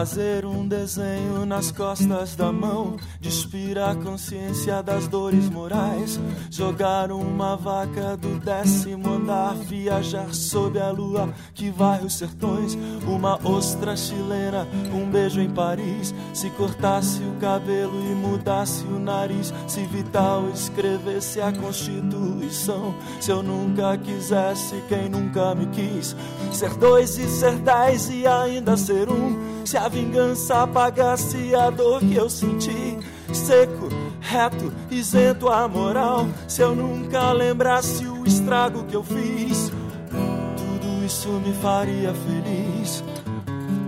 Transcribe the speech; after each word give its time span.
Fazer 0.00 0.46
um 0.46 0.66
desenho 0.66 1.44
nas 1.44 1.70
costas 1.70 2.34
da 2.34 2.50
mão, 2.50 2.96
despir 3.20 3.78
a 3.78 3.94
consciência 3.94 4.82
das 4.82 5.06
dores 5.06 5.48
morais. 5.50 6.18
Jogar 6.50 7.12
uma 7.12 7.56
vaca 7.56 8.16
do 8.16 8.40
décimo 8.40 9.14
andar, 9.14 9.54
viajar 9.54 10.34
sob 10.34 10.80
a 10.80 10.90
lua 10.90 11.32
que 11.54 11.70
varre 11.70 12.06
os 12.06 12.14
sertões. 12.14 12.76
Uma 13.06 13.38
ostra 13.46 13.94
chilena, 13.94 14.66
um 14.92 15.08
beijo 15.10 15.40
em 15.40 15.50
Paris. 15.50 16.14
Se 16.32 16.48
cortasse 16.50 17.22
o 17.22 17.38
cabelo 17.38 18.00
e 18.10 18.14
mudasse 18.14 18.84
o 18.84 18.98
nariz, 18.98 19.52
se 19.68 19.84
Vital 19.84 20.48
escrevesse 20.48 21.40
a 21.40 21.52
Constituição. 21.52 22.94
Se 23.20 23.30
eu 23.30 23.42
nunca 23.42 23.98
quisesse 23.98 24.82
quem 24.88 25.08
nunca 25.08 25.54
me 25.54 25.66
quis, 25.66 26.16
ser 26.52 26.74
dois 26.74 27.18
e 27.18 27.28
ser 27.28 27.56
dez 27.58 28.08
e 28.08 28.26
ainda 28.26 28.76
ser 28.76 29.10
um. 29.10 29.50
Se 29.64 29.76
a 29.76 29.88
vingança 29.88 30.62
apagasse 30.62 31.54
a 31.54 31.70
dor 31.70 32.00
que 32.00 32.14
eu 32.14 32.30
senti, 32.30 32.98
seco, 33.36 33.88
reto, 34.20 34.72
isento 34.90 35.48
a 35.48 35.68
moral. 35.68 36.28
Se 36.48 36.62
eu 36.62 36.74
nunca 36.74 37.32
lembrasse 37.32 38.06
o 38.06 38.26
estrago 38.26 38.84
que 38.84 38.94
eu 38.94 39.02
fiz, 39.02 39.72
tudo 40.10 41.04
isso 41.04 41.28
me 41.28 41.52
faria 41.54 42.12
feliz. 42.14 43.04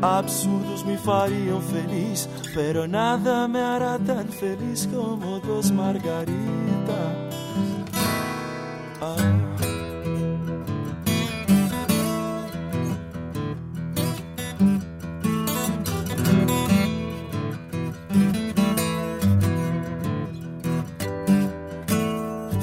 Absurdos 0.00 0.82
me 0.82 0.96
fariam 0.96 1.60
feliz, 1.60 2.28
pero 2.54 2.88
nada 2.88 3.46
me 3.46 3.60
hará 3.60 3.98
tan 4.00 4.26
feliz 4.26 4.84
como 4.86 5.38
dos 5.38 5.70
margaritas. 5.70 6.26
Ah. 9.00 9.31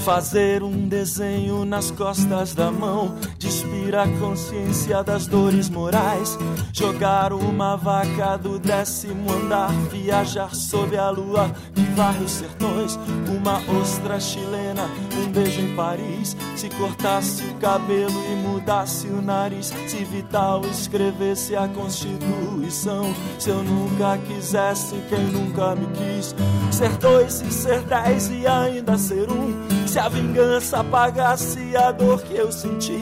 Fazer 0.09 0.63
um 0.63 0.87
desenho 0.87 1.63
nas 1.63 1.91
costas 1.91 2.55
da 2.55 2.71
mão, 2.71 3.15
despir 3.37 3.95
a 3.95 4.07
consciência 4.17 5.03
das 5.03 5.27
dores 5.27 5.69
morais. 5.69 6.35
Jogar 6.73 7.31
uma 7.31 7.75
vaca 7.75 8.35
do 8.35 8.57
décimo 8.57 9.31
andar, 9.31 9.71
viajar 9.91 10.55
sob 10.55 10.97
a 10.97 11.11
lua 11.11 11.51
que 11.75 11.83
varre 11.95 12.23
os 12.23 12.31
sertões. 12.31 12.97
Uma 13.37 13.61
ostra 13.79 14.19
chilena, 14.19 14.68
um 14.83 15.31
beijo 15.31 15.61
em 15.61 15.75
Paris. 15.75 16.35
Se 16.55 16.69
cortasse 16.69 17.43
o 17.43 17.55
cabelo 17.55 18.23
e 18.31 18.35
mudasse 18.35 19.07
o 19.07 19.21
nariz, 19.21 19.73
se 19.87 20.03
Vital 20.05 20.61
escrevesse 20.65 21.55
a 21.55 21.67
Constituição. 21.67 23.13
Se 23.37 23.49
eu 23.49 23.63
nunca 23.63 24.17
quisesse 24.17 24.95
quem 25.09 25.25
nunca 25.25 25.75
me 25.75 25.87
quis, 25.87 26.35
ser 26.71 26.89
dois 26.97 27.41
e 27.41 27.51
ser 27.51 27.81
dez 27.81 28.29
e 28.29 28.45
ainda 28.45 28.97
ser 28.97 29.29
um. 29.29 29.53
Se 29.87 29.99
a 29.99 30.09
vingança 30.09 30.79
apagasse 30.79 31.75
a 31.75 31.91
dor 31.91 32.21
que 32.21 32.35
eu 32.35 32.51
senti, 32.51 33.01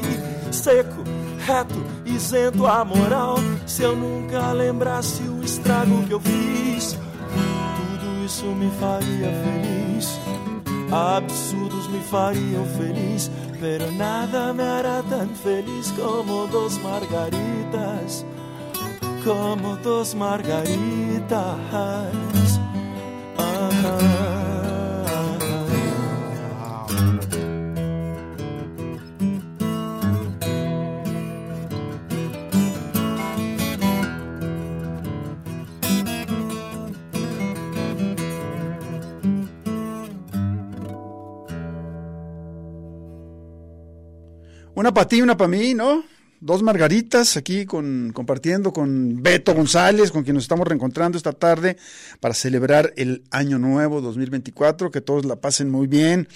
seco, 0.52 1.04
reto, 1.46 1.84
isento 2.06 2.66
a 2.66 2.84
moral. 2.84 3.38
Se 3.66 3.84
eu 3.84 3.96
nunca 3.96 4.52
lembrasse 4.52 5.24
o 5.24 5.44
estrago 5.44 6.04
que 6.06 6.14
eu 6.14 6.20
fiz, 6.20 6.98
tudo 7.76 8.26
isso 8.26 8.46
me 8.46 8.72
faria 8.80 9.32
feliz. 9.44 10.37
Absurdos 10.92 11.90
me 11.90 12.00
fariam 12.00 12.66
feliz, 12.78 13.30
pero 13.60 13.92
nada 13.92 14.54
me 14.54 14.64
hará 14.64 15.04
tan 15.04 15.30
feliz 15.30 15.94
como 15.98 16.48
dos 16.48 16.78
margaritas, 16.80 18.26
como 19.24 19.76
dos 19.78 20.14
margaritas. 20.16 20.70
Ah, 23.38 24.17
Una 44.78 44.94
para 44.94 45.08
ti, 45.08 45.24
una 45.24 45.36
para 45.36 45.48
mí, 45.48 45.74
¿no? 45.74 46.06
Dos 46.40 46.62
margaritas 46.62 47.36
aquí 47.36 47.66
con, 47.66 48.12
compartiendo 48.14 48.72
con 48.72 49.24
Beto 49.24 49.56
González, 49.56 50.12
con 50.12 50.22
quien 50.24 50.36
nos 50.36 50.44
estamos 50.44 50.68
reencontrando 50.68 51.18
esta 51.18 51.32
tarde 51.32 51.78
para 52.20 52.36
celebrar 52.36 52.94
el 52.96 53.24
año 53.32 53.58
nuevo 53.58 54.02
2024. 54.02 54.92
Que 54.92 55.02
todos 55.02 55.26
la 55.26 55.38
pasen 55.38 55.72
muy 55.72 55.88
bien, 55.88 56.28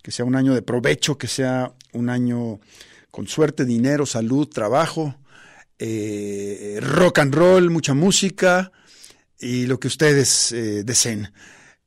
que 0.00 0.12
sea 0.12 0.24
un 0.24 0.34
año 0.34 0.54
de 0.54 0.62
provecho, 0.62 1.18
que 1.18 1.26
sea 1.26 1.74
un 1.92 2.08
año 2.08 2.58
con 3.10 3.28
suerte, 3.28 3.66
dinero, 3.66 4.06
salud, 4.06 4.48
trabajo, 4.48 5.14
eh, 5.78 6.78
rock 6.80 7.18
and 7.18 7.34
roll, 7.34 7.68
mucha 7.68 7.92
música 7.92 8.72
y 9.38 9.66
lo 9.66 9.78
que 9.78 9.88
ustedes 9.88 10.52
eh, 10.52 10.84
deseen. 10.84 11.28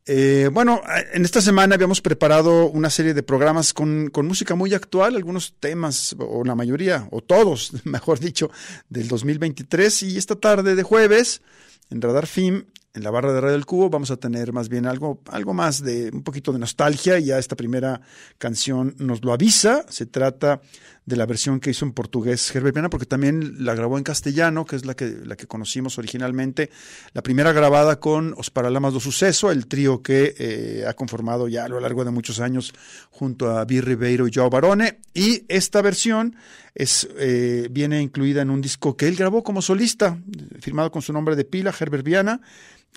Eh, 0.06 0.50
bueno, 0.52 0.82
en 1.14 1.24
esta 1.24 1.42
semana 1.42 1.76
habíamos 1.76 2.02
preparado 2.02 2.66
una 2.70 2.90
serie 2.90 3.14
de 3.14 3.24
programas 3.24 3.74
con, 3.74 4.10
con, 4.10 4.28
música 4.28 4.54
muy 4.54 4.74
actual, 4.74 5.16
algunos 5.16 5.56
temas, 5.60 6.14
o 6.20 6.44
la 6.44 6.56
mayoría, 6.56 7.08
o 7.12 7.22
todos, 7.22 7.72
mejor 7.86 8.20
dicho, 8.20 8.52
del 8.90 9.08
2023. 9.08 10.04
Y 10.04 10.18
esta 10.18 10.36
tarde 10.36 10.76
de 10.76 10.84
jueves, 10.84 11.42
en 11.90 12.02
Radar 12.02 12.28
Film, 12.28 12.66
en 12.94 13.04
la 13.04 13.10
barra 13.10 13.34
de 13.34 13.42
Radio 13.42 13.54
del 13.54 13.66
Cubo, 13.66 13.90
vamos 13.90 14.12
a 14.12 14.18
tener 14.18 14.54
más 14.54 14.70
bien 14.70 14.86
algo, 14.86 15.22
algo 15.32 15.54
más 15.54 15.82
de 15.82 16.12
un 16.14 16.22
poquito 16.22 16.52
de 16.52 16.60
nostalgia. 16.60 17.18
Ya 17.18 17.40
esta 17.40 17.56
primera 17.56 18.02
canción 18.38 18.96
nos 19.00 19.24
lo 19.24 19.34
avisa. 19.34 19.84
Se 19.90 20.06
trata 20.06 20.62
de 21.06 21.16
la 21.18 21.26
versión 21.26 21.60
que 21.60 21.72
hizo 21.72 21.86
en 21.86 21.92
portugués 21.92 22.56
Herbert 22.56 22.74
Viana, 22.74 22.90
porque 22.90 23.06
también 23.06 23.66
la 23.66 23.76
grabó 23.76 23.98
en 23.98 24.04
castellano, 24.04 24.66
que 24.66 24.76
es 24.76 24.86
la 24.86 24.96
que, 24.96 25.18
la 25.24 25.36
que 25.36 25.48
conocimos 25.48 25.98
originalmente. 25.98 26.70
La 27.14 27.22
primera 27.22 27.52
grabada 27.52 28.00
con 28.00 28.34
Os 28.38 28.50
Paralamas 28.50 28.94
do 28.94 29.00
Suceso, 29.00 29.52
el 29.52 29.68
trío 29.68 30.02
que 30.02 30.36
eh, 30.38 30.86
ha 30.88 30.94
conformado 30.94 31.48
ya 31.48 31.66
a 31.66 31.70
lo 31.70 31.80
largo 31.80 32.06
de 32.06 32.12
muchos 32.12 32.40
años 32.40 32.74
junto 33.12 33.50
a 33.52 33.66
Bill 33.66 33.84
Ribeiro 33.84 34.28
y 34.28 34.32
Joao 34.34 34.50
Barone. 34.50 35.00
Y 35.14 35.44
esta 35.50 35.82
versión 35.82 36.36
es, 36.74 37.08
eh, 37.18 37.68
viene 37.70 38.02
incluida 38.02 38.42
en 38.42 38.50
un 38.50 38.62
disco 38.62 38.96
que 38.96 39.08
él 39.08 39.16
grabó 39.16 39.44
como 39.44 39.62
solista, 39.62 40.18
firmado 40.62 40.92
con 40.92 41.02
su 41.02 41.12
nombre 41.12 41.36
de 41.36 41.44
pila, 41.44 41.74
Herbert 41.78 42.06
Viana, 42.06 42.40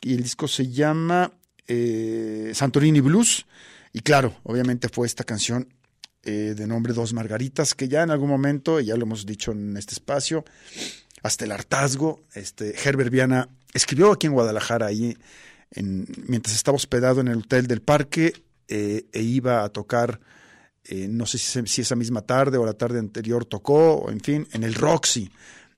y 0.01 0.15
el 0.15 0.23
disco 0.23 0.47
se 0.47 0.71
llama 0.71 1.33
eh, 1.67 2.53
Santorini 2.55 3.01
Blues. 3.01 3.47
Y 3.93 4.01
claro, 4.01 4.37
obviamente 4.45 4.89
fue 4.89 5.07
esta 5.07 5.25
canción 5.25 5.69
eh, 6.27 6.55
de 6.57 6.67
nombre 6.67 6.93
Dos 6.93 7.13
Margaritas, 7.13 7.75
que 7.75 7.87
ya 7.87 8.03
en 8.03 8.11
algún 8.11 8.29
momento, 8.29 8.81
ya 8.81 8.97
lo 8.97 9.05
hemos 9.05 9.25
dicho 9.25 9.53
en 9.53 9.77
este 9.77 9.95
espacio, 9.95 10.45
hasta 11.23 11.45
el 11.45 11.53
hartazgo, 11.53 12.25
este, 12.35 12.75
Herbert 12.85 13.11
Viana 13.11 13.49
escribió 13.73 14.11
aquí 14.11 14.27
en 14.27 14.33
Guadalajara, 14.33 14.87
ahí, 14.87 15.17
en, 15.71 16.05
mientras 16.27 16.57
estaba 16.57 16.75
hospedado 16.75 17.21
en 17.21 17.29
el 17.29 17.39
Hotel 17.39 17.69
del 17.69 17.81
Parque, 17.81 18.33
eh, 18.67 19.07
e 19.13 19.23
iba 19.23 19.63
a 19.63 19.69
tocar, 19.69 20.21
eh, 20.85 21.07
no 21.09 21.27
sé 21.27 21.39
si, 21.39 21.65
si, 21.67 21.83
esa 21.83 21.95
misma 21.95 22.23
tarde 22.23 22.59
o 22.59 22.67
la 22.67 22.75
tarde 22.75 22.99
anterior 22.99 23.45
tocó, 23.45 24.11
en 24.11 24.21
fin, 24.21 24.49
en 24.53 24.65
el 24.65 24.75
Roxy, 24.75 25.31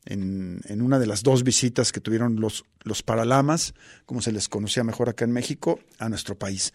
en, 0.07 0.81
una 0.81 0.99
de 0.99 1.07
las 1.07 1.23
dos 1.23 1.43
visitas 1.45 1.93
que 1.93 2.01
tuvieron 2.01 2.41
los, 2.41 2.65
los 2.85 3.03
Paralamas, 3.03 3.75
como 4.07 4.23
se 4.23 4.33
les 4.33 4.49
conocía 4.49 4.83
mejor 4.83 5.11
acá 5.11 5.27
en 5.27 5.33
México, 5.33 5.81
a 5.99 6.09
nuestro 6.09 6.39
país. 6.39 6.73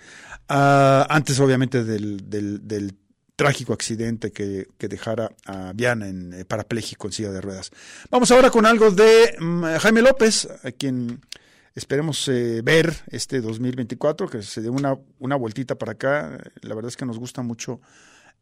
Uh, 0.47 1.09
antes, 1.09 1.39
obviamente, 1.39 1.83
del, 1.83 2.29
del 2.29 2.93
trágico 3.35 3.73
accidente 3.73 4.31
que, 4.31 4.67
dejara 4.79 5.31
a 5.45 5.73
Viana 5.73 6.07
en 6.07 6.33
eh, 6.33 6.45
parapléjico 6.45 7.07
en 7.07 7.13
silla 7.13 7.31
de 7.31 7.41
ruedas. 7.41 7.71
Vamos 8.09 8.31
ahora 8.31 8.51
con 8.51 8.65
algo 8.65 8.91
de 8.91 9.35
mm, 9.39 9.63
Jaime 9.79 10.01
López, 10.01 10.47
a 10.63 10.71
quien 10.71 11.21
esperemos 11.75 12.27
eh, 12.27 12.61
ver 12.63 12.93
este 13.07 13.41
2024, 13.41 14.29
que 14.29 14.43
se 14.43 14.61
dé 14.61 14.69
una, 14.69 14.97
una 15.19 15.35
vueltita 15.35 15.75
para 15.75 15.93
acá. 15.93 16.39
La 16.61 16.75
verdad 16.75 16.89
es 16.89 16.97
que 16.97 17.05
nos 17.05 17.17
gusta 17.17 17.41
mucho 17.41 17.81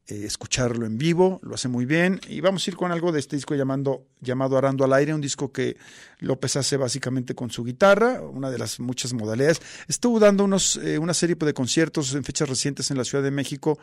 eh, 0.07 0.25
escucharlo 0.25 0.87
en 0.87 0.97
vivo, 0.97 1.39
lo 1.43 1.53
hace 1.53 1.67
muy 1.67 1.85
bien. 1.85 2.19
Y 2.27 2.41
vamos 2.41 2.65
a 2.65 2.71
ir 2.71 2.75
con 2.75 2.91
algo 2.91 3.11
de 3.11 3.19
este 3.19 3.35
disco 3.35 3.53
llamando, 3.53 4.07
llamado 4.19 4.57
Arando 4.57 4.83
al 4.83 4.93
Aire, 4.93 5.13
un 5.13 5.21
disco 5.21 5.51
que 5.51 5.77
López 6.19 6.55
hace 6.55 6.75
básicamente 6.75 7.35
con 7.35 7.51
su 7.51 7.63
guitarra, 7.63 8.19
una 8.21 8.49
de 8.49 8.57
las 8.57 8.79
muchas 8.79 9.13
modalidades. 9.13 9.61
Estuvo 9.87 10.19
dando 10.19 10.43
unos, 10.43 10.77
eh, 10.77 10.97
una 10.97 11.13
serie 11.13 11.35
de 11.35 11.53
conciertos 11.53 12.15
en 12.15 12.23
fechas 12.23 12.49
recientes 12.49 12.89
en 12.89 12.97
la 12.97 13.05
Ciudad 13.05 13.23
de 13.23 13.31
México 13.31 13.77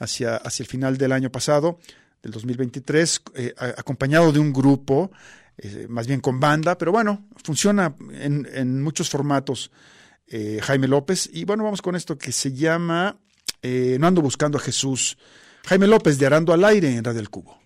hacia, 0.00 0.36
hacia 0.36 0.64
el 0.64 0.68
final 0.68 0.98
del 0.98 1.12
año 1.12 1.30
pasado, 1.30 1.78
del 2.20 2.32
2023, 2.32 3.22
eh, 3.36 3.54
acompañado 3.78 4.32
de 4.32 4.40
un 4.40 4.52
grupo, 4.52 5.10
más 5.88 6.06
bien 6.06 6.20
con 6.20 6.40
banda, 6.40 6.78
pero 6.78 6.90
bueno, 6.90 7.26
funciona 7.44 7.94
en, 8.12 8.48
en 8.52 8.82
muchos 8.82 9.10
formatos. 9.10 9.70
Jaime 10.62 10.88
López. 10.88 11.28
Y 11.32 11.44
bueno, 11.44 11.64
vamos 11.64 11.82
con 11.82 11.96
esto 11.96 12.16
que 12.16 12.32
se 12.32 12.52
llama 12.52 13.18
No 13.62 14.06
ando 14.06 14.22
buscando 14.22 14.56
a 14.56 14.60
Jesús. 14.60 15.18
Jaime 15.66 15.86
López 15.86 16.18
de 16.18 16.26
Arando 16.26 16.52
al 16.52 16.64
Aire 16.64 16.94
en 16.96 17.04
Radio 17.04 17.20
El 17.20 17.30
Cubo. 17.30 17.58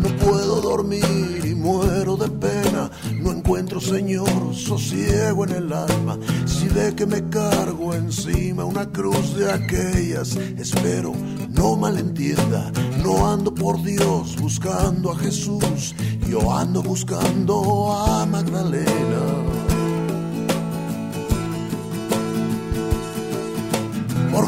No 0.00 0.08
puedo 0.16 0.60
dormir 0.60 1.42
y 1.44 1.54
muero 1.54 2.16
de 2.16 2.28
pena. 2.28 2.90
No 3.20 3.32
encuentro, 3.32 3.80
Señor, 3.80 4.54
sosiego 4.54 5.44
en 5.44 5.52
el 5.52 5.72
alma. 5.72 6.18
Si 6.44 6.68
ve 6.68 6.94
que 6.94 7.06
me 7.06 7.28
cargo 7.28 7.94
encima 7.94 8.64
una 8.64 8.90
cruz 8.90 9.36
de 9.36 9.50
aquellas, 9.50 10.36
espero 10.36 11.12
no 11.50 11.76
malentienda. 11.76 12.70
No 13.02 13.26
ando 13.30 13.54
por 13.54 13.82
Dios 13.82 14.36
buscando 14.40 15.12
a 15.12 15.16
Jesús. 15.16 15.94
Yo 16.28 16.52
ando 16.54 16.82
buscando 16.82 17.92
a 17.92 18.26
Magdalena. 18.26 19.63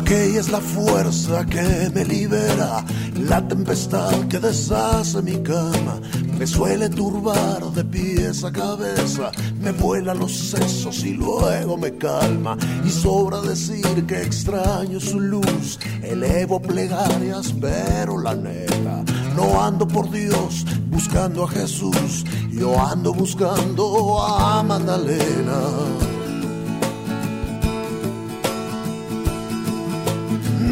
Porque 0.06 0.26
ella 0.26 0.38
es 0.38 0.50
la 0.50 0.61
fuerza 0.61 1.44
que 1.47 1.91
me 1.93 2.05
libera, 2.05 2.85
la 3.29 3.49
tempestad 3.49 4.29
que 4.29 4.38
deshace 4.38 5.20
mi 5.20 5.43
cama, 5.43 6.00
me 6.38 6.47
suele 6.47 6.88
turbar 6.88 7.61
de 7.73 7.82
pies 7.82 8.44
a 8.44 8.53
cabeza, 8.53 9.32
me 9.61 9.73
vuela 9.73 10.14
los 10.14 10.32
sesos 10.32 11.03
y 11.03 11.14
luego 11.14 11.76
me 11.76 11.97
calma, 11.97 12.56
y 12.85 12.88
sobra 12.88 13.41
decir 13.41 14.06
que 14.06 14.23
extraño 14.23 15.00
su 15.00 15.19
luz, 15.19 15.81
elevo 16.05 16.62
plegarias, 16.62 17.53
pero 17.61 18.20
la 18.20 18.37
neta, 18.37 19.03
no 19.35 19.61
ando 19.61 19.88
por 19.88 20.08
Dios 20.08 20.64
buscando 20.88 21.43
a 21.43 21.49
Jesús, 21.49 22.25
yo 22.53 22.81
ando 22.81 23.12
buscando 23.12 24.25
a 24.25 24.62
Magdalena. 24.62 26.06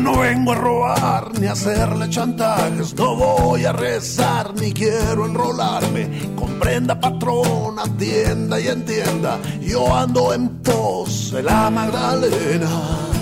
No 0.05 0.19
vengo 0.19 0.53
a 0.53 0.55
robar 0.55 1.41
ni 1.41 1.47
a 1.47 1.53
hacerle 1.53 2.11
chantajes, 2.11 2.95
no 2.95 3.17
voy 3.17 3.65
a 3.65 3.73
rezar 3.73 4.53
ni 4.55 4.71
quiero 4.71 5.25
enrolarme. 5.25 6.29
Comprenda 6.37 7.01
patrón, 7.01 7.79
atienda 7.79 8.61
y 8.61 8.69
entienda, 8.69 9.39
yo 9.63 9.97
ando 9.97 10.35
en 10.35 10.59
pos 10.59 11.31
de 11.33 11.43
la 11.43 11.71
Magdalena. 11.71 13.14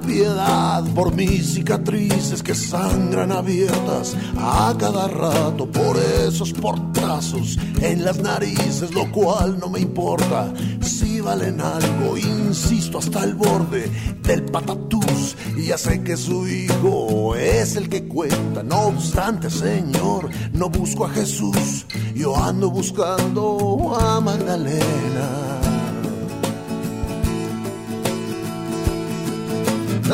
Piedad 0.00 0.84
por 0.94 1.14
mis 1.14 1.54
cicatrices 1.54 2.42
que 2.42 2.54
sangran 2.54 3.32
abiertas 3.32 4.16
a 4.36 4.74
cada 4.78 5.08
rato 5.08 5.66
por 5.70 5.96
esos 5.98 6.52
portazos 6.52 7.58
en 7.80 8.04
las 8.04 8.18
narices, 8.18 8.92
lo 8.92 9.10
cual 9.10 9.58
no 9.58 9.68
me 9.68 9.80
importa 9.80 10.52
si 10.80 11.20
valen 11.20 11.60
algo, 11.60 12.16
insisto 12.16 12.98
hasta 12.98 13.24
el 13.24 13.34
borde 13.34 13.90
del 14.22 14.44
patatús 14.44 15.36
y 15.56 15.66
ya 15.66 15.78
sé 15.78 16.02
que 16.02 16.16
su 16.16 16.46
hijo 16.46 17.34
es 17.34 17.76
el 17.76 17.88
que 17.88 18.04
cuenta, 18.04 18.62
no 18.62 18.88
obstante 18.88 19.50
Señor, 19.50 20.30
no 20.52 20.68
busco 20.68 21.06
a 21.06 21.10
Jesús, 21.10 21.86
yo 22.14 22.36
ando 22.36 22.70
buscando 22.70 23.96
a 23.98 24.20
Magdalena. 24.20 25.61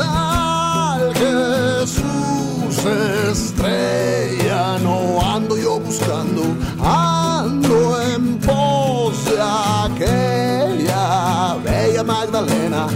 Al 0.03 1.15
Jesús 1.15 2.85
estrella, 3.31 4.79
no 4.83 5.21
ando 5.21 5.57
yo 5.57 5.81
buscando, 5.81 6.43
ando 6.83 8.01
en 8.03 8.39
pos 8.39 9.25
de 9.25 9.41
aquella 9.91 11.57
bella 11.65 12.03
Magdalena, 12.03 12.87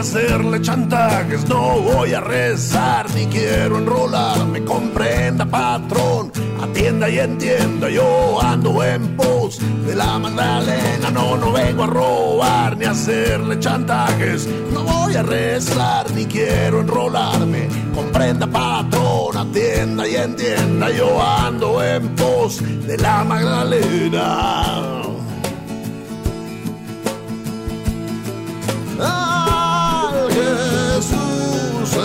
hacerle 0.00 0.62
chantajes, 0.62 1.46
no 1.46 1.78
voy 1.80 2.14
a 2.14 2.20
rezar 2.20 3.06
ni 3.14 3.26
quiero 3.26 3.78
enrolarme, 3.78 4.64
comprenda 4.64 5.44
patrón, 5.44 6.32
atienda 6.62 7.10
y 7.10 7.18
entienda, 7.18 7.90
yo 7.90 8.40
ando 8.40 8.82
en 8.82 9.14
pos 9.14 9.60
de 9.86 9.94
la 9.94 10.18
Magdalena, 10.18 11.10
no, 11.12 11.36
no 11.36 11.52
vengo 11.52 11.84
a 11.84 11.86
robar 11.86 12.78
ni 12.78 12.86
a 12.86 12.92
hacerle 12.92 13.58
chantajes, 13.58 14.48
no 14.72 14.84
voy 14.84 15.14
a 15.16 15.22
rezar 15.22 16.10
ni 16.12 16.24
quiero 16.24 16.80
enrolarme, 16.80 17.68
comprenda 17.94 18.46
patrón, 18.46 19.36
atienda 19.36 20.08
y 20.08 20.16
entienda, 20.16 20.90
yo 20.90 21.22
ando 21.22 21.84
en 21.84 22.08
pos 22.16 22.62
de 22.86 22.96
la 22.96 23.22
Magdalena 23.22 25.00
luz 31.90 31.96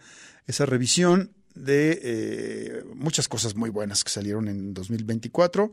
esa 0.47 0.65
revisión 0.65 1.33
de 1.55 2.85
muchas 2.95 3.27
cosas 3.27 3.57
muy 3.57 3.71
buenas 3.71 4.05
que 4.05 4.11
salieron 4.11 4.49
en 4.49 4.73
2024. 4.73 5.73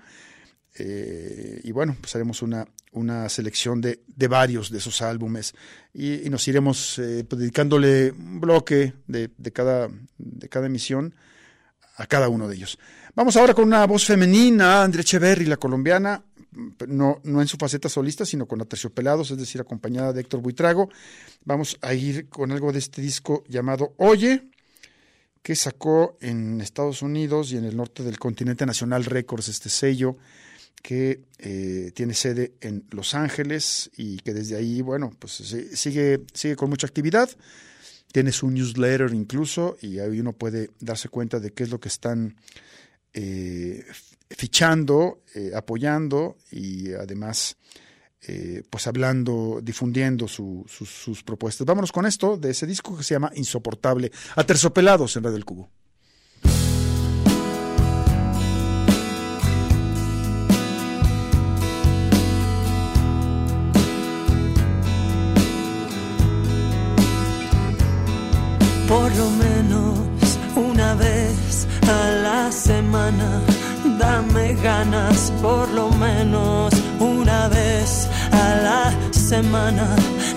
Eh, 0.80 1.62
y 1.64 1.72
bueno, 1.72 1.96
pues 2.00 2.16
haremos 2.16 2.42
una, 2.42 2.68
una 2.92 3.28
selección 3.30 3.82
de, 3.82 4.02
de 4.08 4.28
varios 4.28 4.70
de 4.70 4.78
esos 4.78 5.02
álbumes 5.02 5.56
y, 5.94 6.30
nos 6.30 6.48
iremos 6.48 7.00
eh, 7.00 7.26
pues, 7.28 7.40
dedicándole 7.40 8.12
un 8.12 8.40
bloque 8.40 8.94
de, 9.08 9.32
de, 9.38 9.52
cada, 9.52 9.90
de 10.18 10.50
cada 10.50 10.68
emisión 10.68 11.16
a 11.96 12.06
cada 12.06 12.30
uno 12.30 12.48
de 12.48 12.56
ellos. 12.56 12.78
Vamos 13.16 13.36
ahora 13.38 13.56
con 13.56 13.66
una 13.66 13.86
voz 13.88 14.06
femenina, 14.06 14.84
Andrea 14.84 15.02
Echeverry, 15.02 15.46
la 15.46 15.58
colombiana, 15.58 16.24
no, 16.52 17.20
no 17.24 17.42
en 17.42 17.48
su 17.48 17.58
faceta 17.58 17.90
solista, 17.90 18.26
sino 18.26 18.46
con 18.48 18.62
Aterciopelados, 18.62 19.32
es 19.32 19.38
decir, 19.38 19.62
acompañada 19.62 20.14
de 20.14 20.22
Héctor 20.22 20.42
Buitrago. 20.42 20.90
Vamos 21.46 21.78
a 21.82 21.94
ir 21.94 22.30
con 22.30 22.52
algo 22.52 22.72
de 22.72 22.80
este 22.80 23.02
disco 23.02 23.44
llamado 23.48 23.94
Oye, 23.98 24.50
que 25.42 25.56
sacó 25.56 26.18
en 26.22 26.62
Estados 26.62 27.02
Unidos 27.02 27.52
y 27.52 27.58
en 27.58 27.66
el 27.66 27.78
norte 27.78 28.04
del 28.04 28.20
continente 28.20 28.66
Nacional 28.66 29.06
Records, 29.06 29.48
este 29.48 29.70
sello 29.70 30.18
que 30.82 31.22
eh, 31.40 31.92
tiene 31.96 32.14
sede 32.14 32.54
en 32.62 32.86
Los 32.92 33.14
Ángeles 33.14 33.90
y 33.98 34.18
que 34.20 34.34
desde 34.34 34.56
ahí, 34.56 34.82
bueno, 34.82 35.12
pues 35.18 35.34
sigue, 35.34 36.22
sigue 36.34 36.56
con 36.56 36.70
mucha 36.70 36.88
actividad. 36.88 37.30
Tiene 38.12 38.32
su 38.32 38.50
newsletter 38.50 39.14
incluso 39.14 39.78
y 39.82 40.00
ahí 40.00 40.20
uno 40.20 40.34
puede 40.34 40.70
darse 40.80 41.10
cuenta 41.10 41.40
de 41.40 41.52
qué 41.52 41.64
es 41.64 41.70
lo 41.70 41.80
que 41.80 41.90
están 41.90 42.38
eh, 43.14 43.84
fichando, 44.30 45.24
eh, 45.36 45.52
apoyando 45.56 46.38
y 46.52 46.94
además 46.94 47.58
pues 48.70 48.86
hablando, 48.88 49.62
difundiendo 49.64 50.28
sus 50.28 51.24
propuestas. 51.24 51.66
Vámonos 51.66 51.94
con 51.94 52.06
esto 52.06 52.36
de 52.36 52.50
ese 52.50 52.68
disco 52.68 52.98
que 52.98 53.04
se 53.04 53.14
llama 53.14 53.32
Insoportable, 53.36 54.12
Atersopelados 54.36 55.16
en 55.16 55.24
Radio 55.24 55.36
del 55.36 55.46
Cubo. 55.46 55.70
por 68.88 69.16
lo 69.16 69.30
menos 69.32 70.00
una 70.56 70.96
vez 70.96 71.68
a 71.88 72.10
la 72.24 72.52
semana. 72.52 73.57
Dame 74.08 74.54
ganas 74.64 75.34
por 75.42 75.70
lo 75.70 75.90
menos 75.90 76.74
una 76.98 77.50
vez 77.50 78.08
a 78.32 78.46
la 78.68 79.12
semana. 79.12 79.86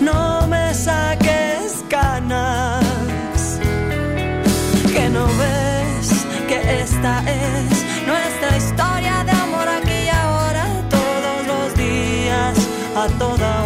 No 0.01 0.45
me 0.49 0.75
saques 0.75 1.85
ganas. 1.89 2.85
Que 4.93 5.09
no 5.09 5.25
ves 5.43 6.09
que 6.49 6.59
esta 6.83 7.23
es 7.31 7.71
nuestra 8.11 8.57
historia 8.57 9.23
de 9.23 9.31
amor 9.47 9.69
aquí 9.69 9.99
y 10.07 10.09
ahora, 10.09 10.67
todos 10.99 11.39
los 11.47 11.69
días, 11.77 12.57
a 12.97 13.07
toda 13.21 13.60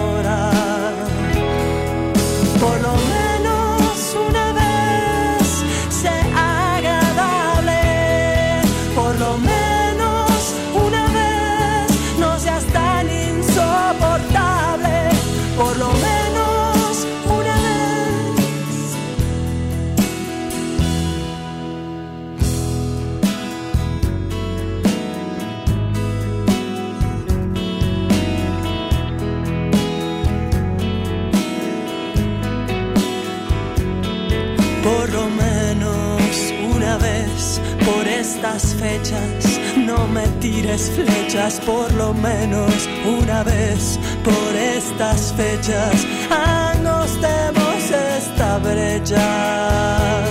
estas 38.45 38.75
fechas. 38.75 39.61
No 39.77 40.07
me 40.09 40.27
tires 40.41 40.91
flechas 40.91 41.61
por 41.61 41.93
lo 41.95 42.13
menos 42.15 42.89
una 43.21 43.43
vez 43.43 43.99
por 44.23 44.55
estas 44.57 45.33
fechas. 45.33 46.07
Angostemos 46.31 47.91
esta 48.19 48.59
brecha. 48.59 50.23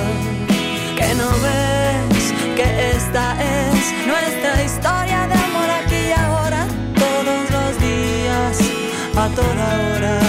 Que 0.97 1.15
no 1.15 1.29
ves 1.45 2.23
que 2.55 2.89
esta 2.97 3.25
es 3.41 4.07
nuestra 4.07 4.63
historia 4.63 5.27
de 5.27 5.33
amor 5.33 5.69
aquí 5.81 6.01
y 6.09 6.11
ahora, 6.11 6.65
todos 6.95 7.41
los 7.55 7.71
días, 7.79 8.57
a 9.15 9.27
toda 9.35 9.65
hora. 9.95 10.22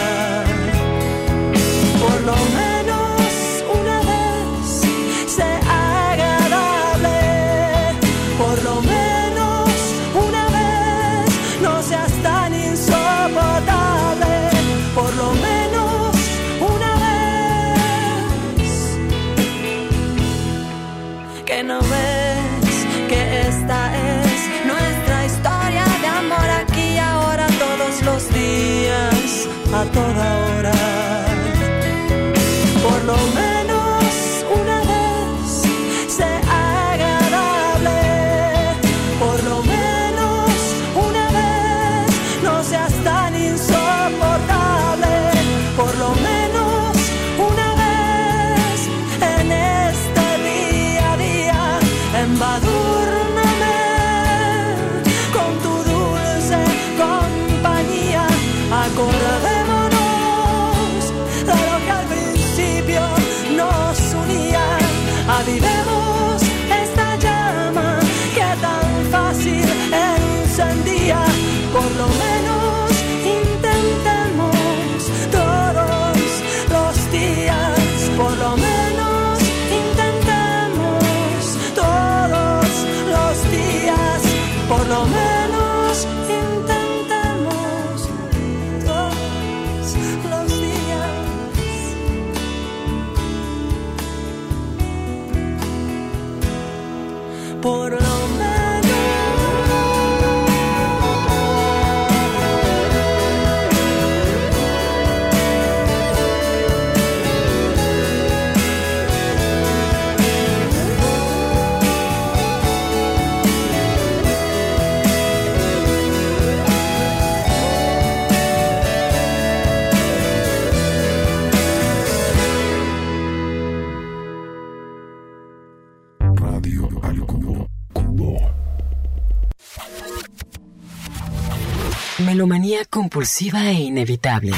Compulsiva 133.14 133.70
e 133.70 133.74
inevitable. 133.74 134.50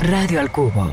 Radio 0.00 0.40
al 0.40 0.50
Cubo. 0.50 0.90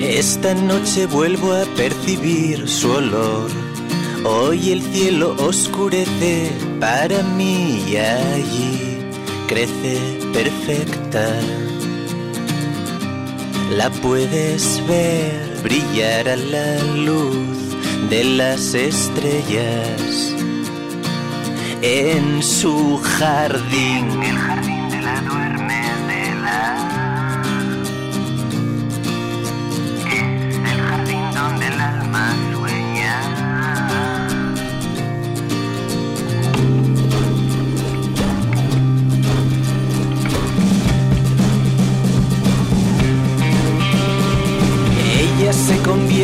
Esta 0.00 0.54
noche 0.54 1.04
vuelvo 1.04 1.52
a 1.52 1.66
percibir 1.76 2.66
su 2.66 2.90
olor. 2.90 3.50
Hoy 4.24 4.72
el 4.72 4.80
cielo 4.80 5.36
oscurece 5.40 6.50
para 6.80 7.22
mí 7.22 7.84
y 7.86 7.96
allí 7.96 8.96
crece 9.46 9.98
perfecta. 10.32 11.67
La 13.70 13.90
puedes 13.90 14.82
ver 14.86 15.60
brillar 15.62 16.28
a 16.28 16.36
la 16.36 16.82
luz 16.94 17.58
de 18.08 18.24
las 18.24 18.74
estrellas 18.74 20.34
en 21.82 22.42
su 22.42 22.98
jardín. 22.98 24.22
El 24.22 24.36
jardín 24.36 24.88
de 24.88 25.02
la 25.02 25.20
duerme 25.20 25.57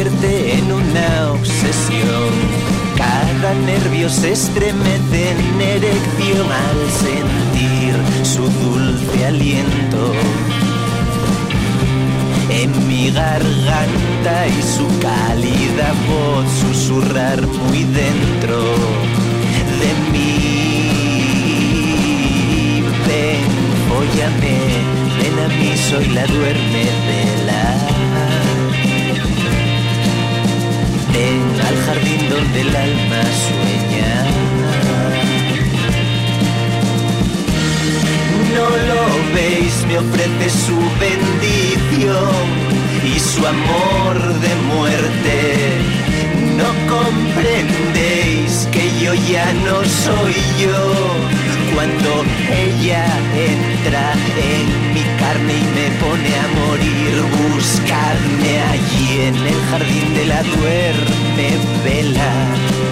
en 0.06 0.70
una 0.70 1.32
obsesión. 1.32 2.30
Cada 2.96 3.54
nervio 3.54 4.08
se 4.10 4.32
estremece 4.32 5.30
en 5.30 5.60
erección 5.60 6.46
al 6.52 6.90
sentir 6.90 7.94
su 8.22 8.42
dulce 8.42 9.26
aliento 9.26 10.12
en 12.50 12.86
mi 12.86 13.10
garganta 13.10 14.46
y 14.46 14.62
su 14.62 14.86
cálida 15.00 15.94
voz 16.08 16.46
susurrar 16.60 17.40
muy 17.46 17.84
dentro 17.84 18.62
de 19.80 19.90
mí. 20.12 20.44
Ven, 23.06 23.44
óyame, 24.00 24.56
ven 25.18 25.36
a 25.44 25.48
mí, 25.48 25.70
soy 25.76 26.06
la 26.08 26.26
duerme 26.26 26.84
de 27.08 27.46
la. 27.46 27.83
Ven 31.14 31.42
al 31.68 31.76
jardín 31.86 32.28
donde 32.28 32.60
el 32.60 32.76
alma 32.76 33.22
sueña. 33.46 33.84
no 38.54 38.68
lo 38.90 39.34
veis, 39.34 39.84
me 39.88 39.98
ofrece 39.98 40.46
su 40.64 40.76
bendición 41.04 42.44
y 43.04 43.18
su 43.18 43.44
amor 43.46 44.16
de 44.44 44.52
muerte. 44.72 45.36
No 46.60 46.68
comprendéis 46.94 48.68
que 48.70 48.84
yo 49.02 49.12
ya 49.14 49.52
no 49.66 49.84
soy 49.84 50.34
yo 50.62 51.43
cuando 51.74 52.24
ella 52.50 53.04
entra 53.34 54.12
en 54.36 54.94
mi 54.94 55.02
carne 55.18 55.54
y 55.54 55.66
me 55.76 55.86
pone 56.00 56.30
a 56.36 56.46
morir. 56.60 57.14
Buscarme 57.54 58.60
allí 58.72 59.20
en 59.28 59.36
el 59.36 59.60
jardín 59.70 60.14
de 60.14 60.26
la 60.26 60.42
duerme 60.42 61.48
vela. 61.84 62.83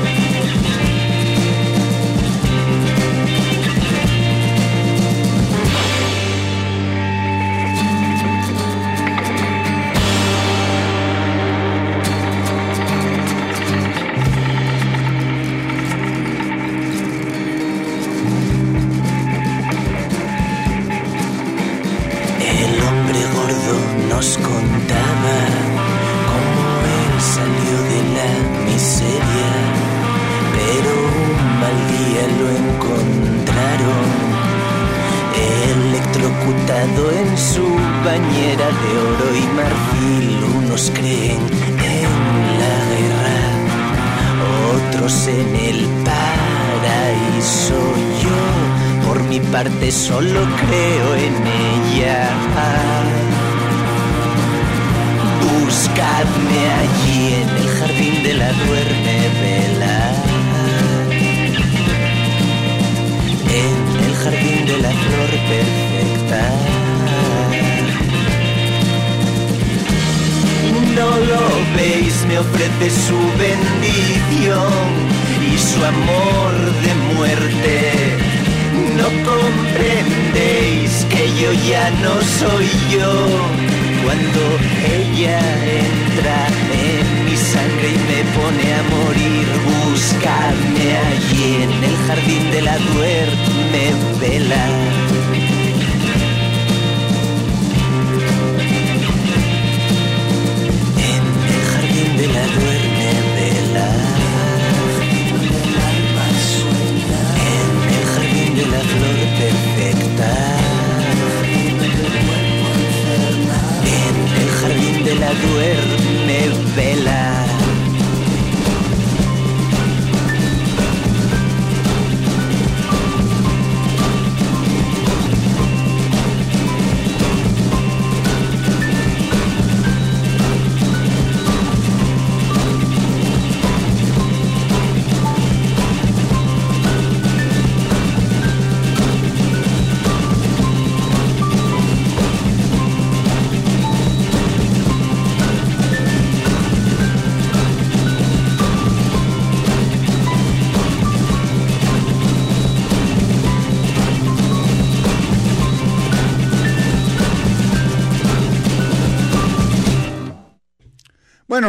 Solo 49.93 50.41
creo 50.57 51.02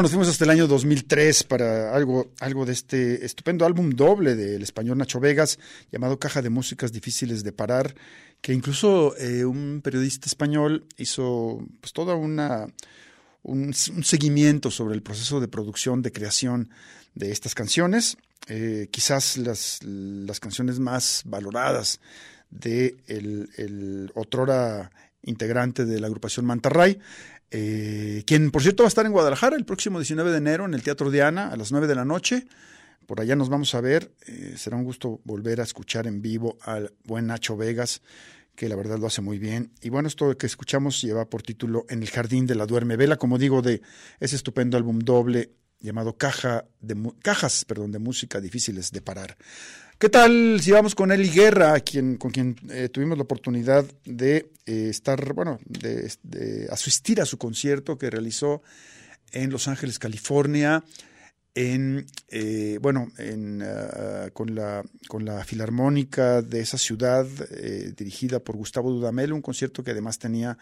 nos 0.04 0.12
fuimos 0.12 0.28
hasta 0.28 0.44
el 0.44 0.50
año 0.50 0.68
2003 0.68 1.46
para 1.46 1.96
algo, 1.96 2.34
algo 2.42 2.66
de 2.66 2.74
este 2.74 3.26
estupendo 3.26 3.66
álbum 3.66 3.90
doble 3.92 4.36
del 4.36 4.62
español 4.62 4.98
Nacho 4.98 5.22
Vegas 5.22 5.58
llamado 5.94 6.20
Caja 6.20 6.42
de 6.42 6.50
Músicas 6.50 6.92
Difíciles 6.92 7.42
de 7.42 7.54
Parar, 7.54 7.96
que 8.42 8.52
incluso 8.52 9.16
eh, 9.16 9.46
un 9.46 9.80
periodista 9.82 10.26
español 10.26 10.86
hizo 10.98 11.66
pues 11.80 11.94
toda 11.94 12.16
una 12.16 12.68
un, 13.44 13.74
seguimiento 13.74 14.72
sobre 14.72 14.96
el 14.96 15.04
proceso 15.04 15.40
de 15.40 15.48
producción, 15.48 16.02
de 16.02 16.12
creación 16.12 16.70
de 17.16 17.32
estas 17.32 17.56
canciones, 17.56 18.18
eh, 18.50 18.90
quizás 18.92 19.38
las, 19.38 19.80
las, 19.84 20.42
canciones 20.42 20.80
más 20.80 21.22
valoradas 21.24 22.02
de 22.50 22.98
el, 23.08 23.50
el 23.56 24.12
otrora 24.16 24.92
integrante 25.22 25.86
de 25.86 26.02
la 26.02 26.08
agrupación 26.08 26.46
Mantarray, 26.46 27.00
eh, 27.56 28.24
quien 28.26 28.50
por 28.50 28.64
cierto 28.64 28.82
va 28.82 28.88
a 28.88 28.90
estar 28.90 29.06
en 29.06 29.12
Guadalajara 29.12 29.56
el 29.56 29.64
próximo 29.64 30.00
19 30.00 30.32
de 30.32 30.38
enero 30.38 30.66
en 30.66 30.74
el 30.74 30.82
Teatro 30.82 31.12
Diana 31.12 31.50
a 31.50 31.56
las 31.56 31.72
9 31.72 31.86
de 31.86 31.94
la 31.94 32.04
noche. 32.04 32.48
Por 33.06 33.22
allá 33.22 33.36
nos 33.36 33.50
vamos 33.50 33.76
a 33.76 33.82
ver. 33.82 34.12
Eh, 34.26 34.56
será 34.58 34.76
un 34.76 34.84
gusto 34.84 35.22
volver 35.24 35.62
a 35.62 35.64
escuchar 35.64 36.08
en 36.08 36.22
vivo 36.24 36.58
al 36.64 36.94
buen 37.04 37.28
Nacho 37.28 37.56
Vegas, 37.56 38.02
que 38.56 38.68
la 38.68 38.76
verdad 38.76 38.98
lo 38.98 39.06
hace 39.06 39.22
muy 39.22 39.38
bien. 39.38 39.72
Y 39.82 39.90
bueno, 39.90 40.08
esto 40.08 40.36
que 40.36 40.48
escuchamos 40.48 41.00
lleva 41.00 41.30
por 41.30 41.44
título 41.44 41.86
En 41.90 42.02
el 42.02 42.10
Jardín 42.10 42.48
de 42.48 42.56
la 42.56 42.66
Duerme 42.66 42.98
Vela, 42.98 43.18
como 43.18 43.38
digo, 43.38 43.62
de 43.62 43.84
ese 44.20 44.36
estupendo 44.36 44.76
álbum 44.76 44.98
doble 44.98 45.52
llamado 45.80 46.18
Caja 46.18 46.66
de, 46.80 46.98
Cajas 47.22 47.66
perdón, 47.66 47.92
de 47.92 48.00
Música 48.00 48.42
Difíciles 48.42 48.92
de 48.92 49.02
Parar. 49.02 49.38
¿Qué 50.04 50.10
tal 50.10 50.60
si 50.60 50.72
vamos 50.72 50.96
con 50.96 51.14
Eli 51.14 51.30
Guerra, 51.30 51.80
quien, 51.80 52.18
con 52.18 52.30
quien 52.30 52.58
eh, 52.70 52.90
tuvimos 52.90 53.18
la 53.18 53.24
oportunidad 53.24 53.86
de 54.04 54.52
eh, 54.66 54.88
estar, 54.90 55.32
bueno, 55.32 55.62
de, 55.64 56.68
asistir 56.70 57.22
a 57.22 57.26
su 57.26 57.38
concierto 57.38 57.98
que 57.98 58.10
realizó 58.10 58.62
en 59.32 59.50
Los 59.50 59.70
Ángeles, 59.70 60.00
California, 60.00 60.84
en, 61.56 62.06
eh, 62.28 62.80
bueno, 62.82 63.14
en, 63.18 63.62
uh, 63.62 64.30
con, 64.34 64.54
la, 64.54 64.84
con 65.08 65.24
la 65.24 65.46
Filarmónica 65.46 66.42
de 66.42 66.60
esa 66.60 66.78
ciudad, 66.78 67.26
eh, 67.52 67.94
dirigida 67.96 68.42
por 68.42 68.58
Gustavo 68.58 68.92
Dudamel, 68.92 69.32
un 69.32 69.42
concierto 69.42 69.86
que 69.86 69.92
además 69.92 70.20
tenía 70.20 70.58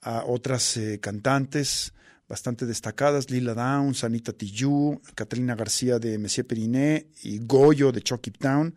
a 0.00 0.24
otras 0.24 0.80
cantantes, 1.02 1.92
bastante 2.30 2.64
destacadas, 2.64 3.28
Lila 3.28 3.54
Downs, 3.54 4.04
Anita 4.04 4.32
Tijoux, 4.32 5.00
Catalina 5.16 5.56
García 5.56 5.98
de 5.98 6.16
Messier 6.16 6.46
Periné 6.46 7.08
y 7.24 7.40
Goyo 7.44 7.90
de 7.90 8.02
Chucky 8.02 8.30
Town, 8.30 8.72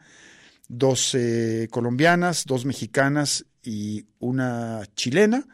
dos 0.68 1.14
eh, 1.14 1.68
colombianas, 1.70 2.46
dos 2.46 2.66
mexicanas 2.66 3.46
y 3.62 4.08
una 4.18 4.82
chilena. 4.96 5.46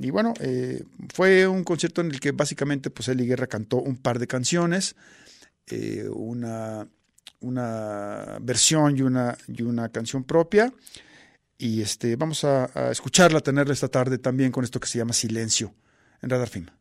Y 0.00 0.10
bueno, 0.10 0.34
eh, 0.40 0.82
fue 1.14 1.46
un 1.46 1.62
concierto 1.62 2.00
en 2.00 2.10
el 2.10 2.18
que 2.18 2.32
básicamente 2.32 2.90
pues 2.90 3.08
Eli 3.08 3.24
Guerra 3.24 3.46
cantó 3.46 3.76
un 3.76 3.96
par 3.98 4.18
de 4.18 4.26
canciones, 4.26 4.96
eh, 5.68 6.08
una, 6.12 6.88
una 7.38 8.38
versión 8.40 8.98
y 8.98 9.02
una, 9.02 9.38
y 9.46 9.62
una 9.62 9.90
canción 9.90 10.24
propia. 10.24 10.72
Y 11.56 11.82
este, 11.82 12.16
vamos 12.16 12.42
a, 12.42 12.68
a 12.74 12.90
escucharla, 12.90 13.40
tenerla 13.40 13.74
esta 13.74 13.88
tarde 13.88 14.18
también 14.18 14.50
con 14.50 14.64
esto 14.64 14.80
que 14.80 14.88
se 14.88 14.98
llama 14.98 15.12
Silencio 15.12 15.72
en 16.20 16.30
Radar 16.30 16.48
Film. 16.48 16.77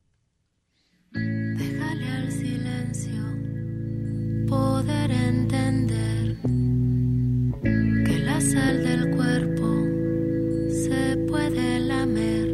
Déjale 1.14 2.10
al 2.10 2.32
silencio 2.32 3.24
poder 4.48 5.12
entender 5.12 6.38
que 8.06 8.20
la 8.26 8.42
sal 8.42 8.84
del 8.84 9.16
cuerpo 9.16 9.68
se 10.70 11.18
puede 11.28 11.80
lamer. 11.80 12.48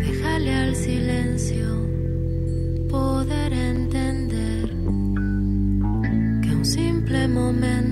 Déjale 0.00 0.54
al 0.54 0.74
silencio 0.74 1.86
poder 2.88 3.52
entender 3.52 4.68
que 6.42 6.54
un 6.54 6.64
simple 6.64 7.28
momento 7.28 7.87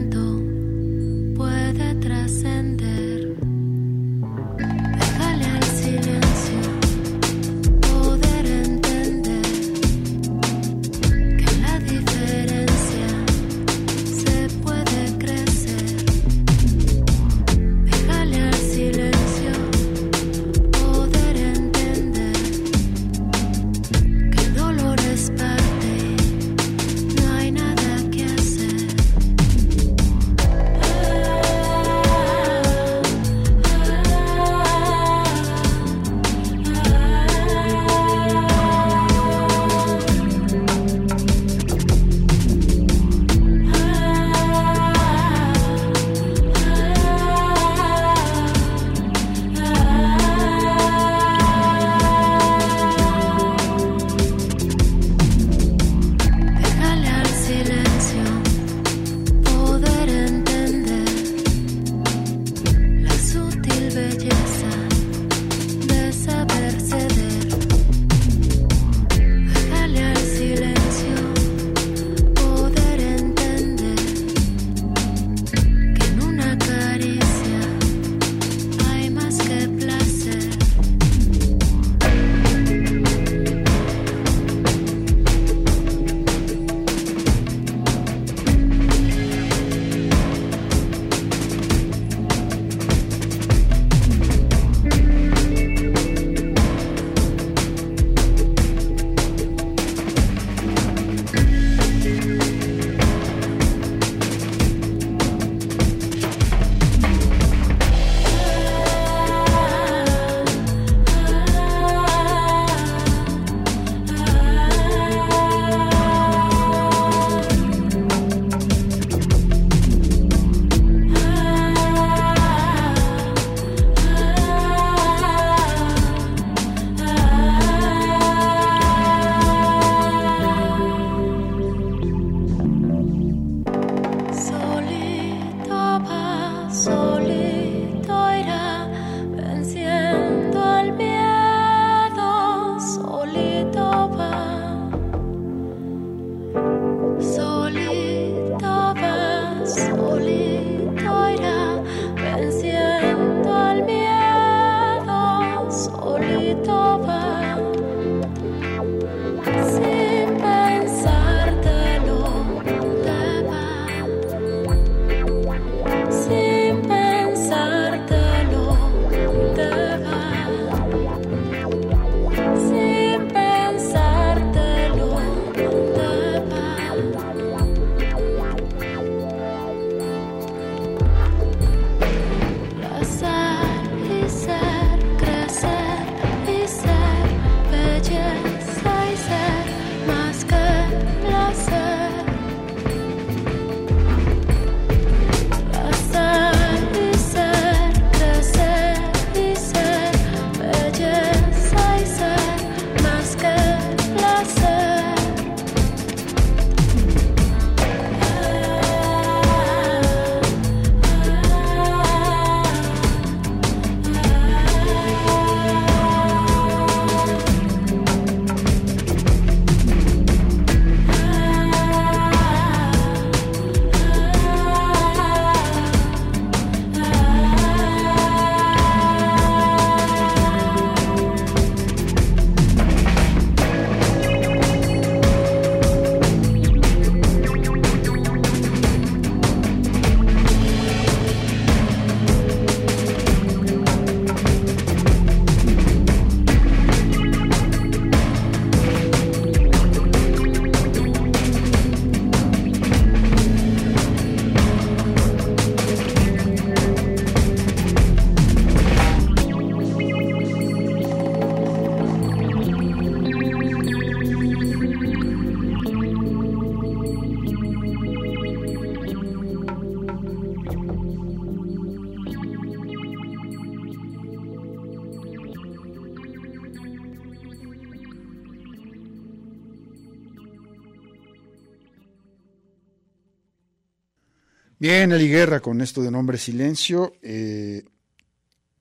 Bien, 284.89 285.11
Eli 285.11 285.29
Guerra 285.29 285.59
con 285.59 285.81
esto 285.81 286.01
de 286.01 286.13
nombre 286.13 286.39
Silencio. 286.39 287.15
eh, 287.21 287.83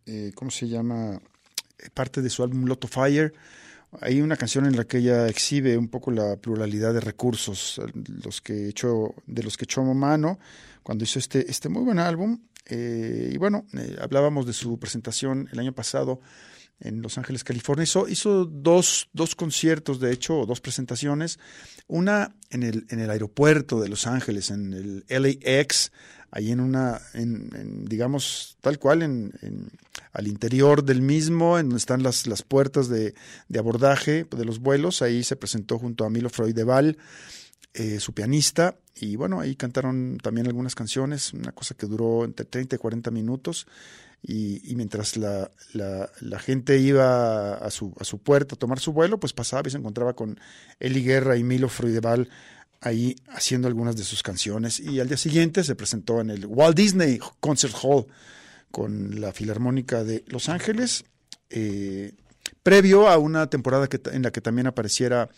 eh, 0.06 0.32
¿Cómo 0.36 0.52
se 0.52 0.68
llama? 0.68 1.20
Eh, 1.80 1.90
Parte 1.92 2.22
de 2.22 2.30
su 2.30 2.44
álbum 2.44 2.66
Lotto 2.66 2.88
Fire. 2.88 3.34
Hay 4.02 4.22
una 4.22 4.38
canción 4.38 4.68
en 4.68 4.76
la 4.76 4.84
que 4.84 5.00
ella 5.00 5.28
exhibe 5.28 5.76
un 5.76 5.88
poco 5.88 6.12
la 6.12 6.36
pluralidad 6.36 6.94
de 6.94 7.00
recursos, 7.00 7.82
los 8.24 8.40
que 8.40 8.70
echó, 8.70 9.16
de 9.26 9.42
los 9.42 9.58
que 9.58 9.64
echó 9.64 9.84
mano 9.84 10.38
cuando 10.84 11.06
hizo 11.06 11.18
este, 11.18 11.50
este 11.50 11.70
muy 11.70 11.82
buen 11.82 11.98
álbum. 11.98 12.40
Eh, 12.68 13.32
y 13.34 13.38
bueno, 13.38 13.66
eh, 13.74 13.96
hablábamos 14.00 14.46
de 14.46 14.54
su 14.54 14.78
presentación 14.78 15.50
el 15.52 15.58
año 15.58 15.74
pasado 15.74 16.22
en 16.80 17.02
Los 17.02 17.18
Ángeles, 17.18 17.44
California. 17.44 17.84
Hizo, 18.10 18.46
dos, 18.46 19.10
dos 19.14 19.36
conciertos, 19.36 20.00
de 20.00 20.12
hecho, 20.12 20.46
dos 20.46 20.62
presentaciones. 20.62 21.40
Una 21.88 22.36
en 22.50 22.64
el, 22.64 22.86
en 22.90 23.00
el 23.00 23.10
aeropuerto 23.10 23.80
de 23.80 23.90
Los 23.90 24.08
Ángeles, 24.08 24.52
en 24.52 24.74
el 24.74 25.06
LAX, 25.08 25.92
ahí 26.32 26.52
en 26.52 26.60
una, 26.60 27.00
en, 27.14 27.86
digamos, 27.86 28.58
tal 28.62 28.80
cual, 28.80 29.04
en, 29.04 29.32
en- 29.42 29.70
al 30.12 30.28
interior 30.28 30.84
del 30.84 31.02
mismo, 31.02 31.60
en 31.60 31.66
donde 31.68 31.78
están 31.80 32.02
las, 32.04 32.26
las 32.28 32.42
puertas 32.42 32.88
de, 32.88 33.14
de 33.50 33.60
abordaje 33.60 34.26
de 34.30 34.46
los 34.46 34.60
vuelos. 34.60 35.02
Ahí 35.02 35.24
se 35.24 35.36
presentó 35.36 35.78
junto 35.78 36.06
a 36.06 36.10
Milo 36.10 36.30
Freudeval, 36.30 36.98
eh, 37.74 38.00
su 38.00 38.14
pianista, 38.14 38.78
y 38.96 39.18
bueno, 39.18 39.42
ahí 39.42 39.56
cantaron 39.58 40.18
también 40.24 40.48
algunas 40.48 40.74
canciones, 40.76 41.34
una 41.34 41.52
cosa 41.52 41.76
que 41.76 41.86
duró 41.86 42.24
entre 42.24 42.46
30 42.46 42.78
y 42.78 42.80
40 42.80 43.12
minutos. 43.12 43.68
Y, 44.28 44.72
y 44.72 44.76
mientras 44.76 45.18
la, 45.18 45.52
la, 45.74 46.40
gente 46.40 46.80
iba 46.80 47.54
a 47.54 47.70
su, 47.70 47.94
a 48.00 48.04
su 48.04 48.18
puerta 48.18 48.56
a 48.56 48.58
tomar 48.58 48.80
su 48.80 48.92
vuelo, 48.92 49.20
pues 49.20 49.34
pasaba 49.34 49.68
y 49.68 49.72
se 49.72 49.78
encontraba 49.78 50.16
con 50.16 50.40
Eli 50.80 51.04
Guerra 51.04 51.38
y 51.38 51.44
Milo 51.44 51.70
Freudeval 51.70 52.30
ahí 52.82 53.16
haciendo 53.28 53.68
algunas 53.68 53.96
de 53.96 54.04
sus 54.04 54.24
canciones. 54.24 54.80
Y 54.80 55.00
al 55.00 55.10
día 55.10 55.18
siguiente 55.18 55.64
se 55.64 55.76
presentó 55.76 56.22
en 56.22 56.32
el 56.32 56.48
Walt 56.48 56.76
Disney 56.76 57.20
Concert 57.40 57.76
Hall 57.84 58.08
con 58.72 59.22
la 59.22 59.32
Filarmónica 59.32 60.04
de 60.04 60.24
Los 60.28 60.50
Ángeles, 60.50 61.06
eh, 61.52 62.14
previo 62.64 63.08
a 63.08 63.20
una 63.20 63.48
temporada 63.50 63.88
que, 63.88 64.02
en 64.12 64.24
la 64.24 64.32
que 64.32 64.42
también 64.42 64.66
apareciera 64.66 65.30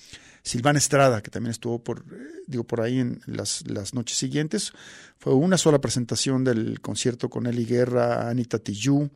Silvana 0.47 0.79
Estrada, 0.79 1.21
que 1.21 1.29
también 1.29 1.51
estuvo 1.51 1.83
por, 1.83 1.99
eh, 1.99 2.43
digo, 2.47 2.63
por 2.63 2.81
ahí 2.81 2.99
en 2.99 3.21
las, 3.25 3.63
las 3.67 3.93
noches 3.93 4.17
siguientes. 4.17 4.71
Fue 5.19 5.33
una 5.33 5.57
sola 5.57 5.79
presentación 5.79 6.43
del 6.43 6.79
concierto 6.81 7.29
con 7.29 7.45
Eli 7.47 7.65
Guerra, 7.65 8.29
Anita 8.29 8.57
Tijoux, 8.59 9.09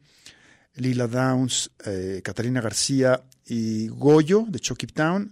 Lila 0.76 1.08
Downs, 1.08 1.72
eh, 1.86 2.22
Catalina 2.24 2.62
García 2.62 3.24
y 3.46 3.88
Goyo 3.88 4.46
de 4.48 4.60
Chucky 4.60 4.88
Town. 4.88 5.32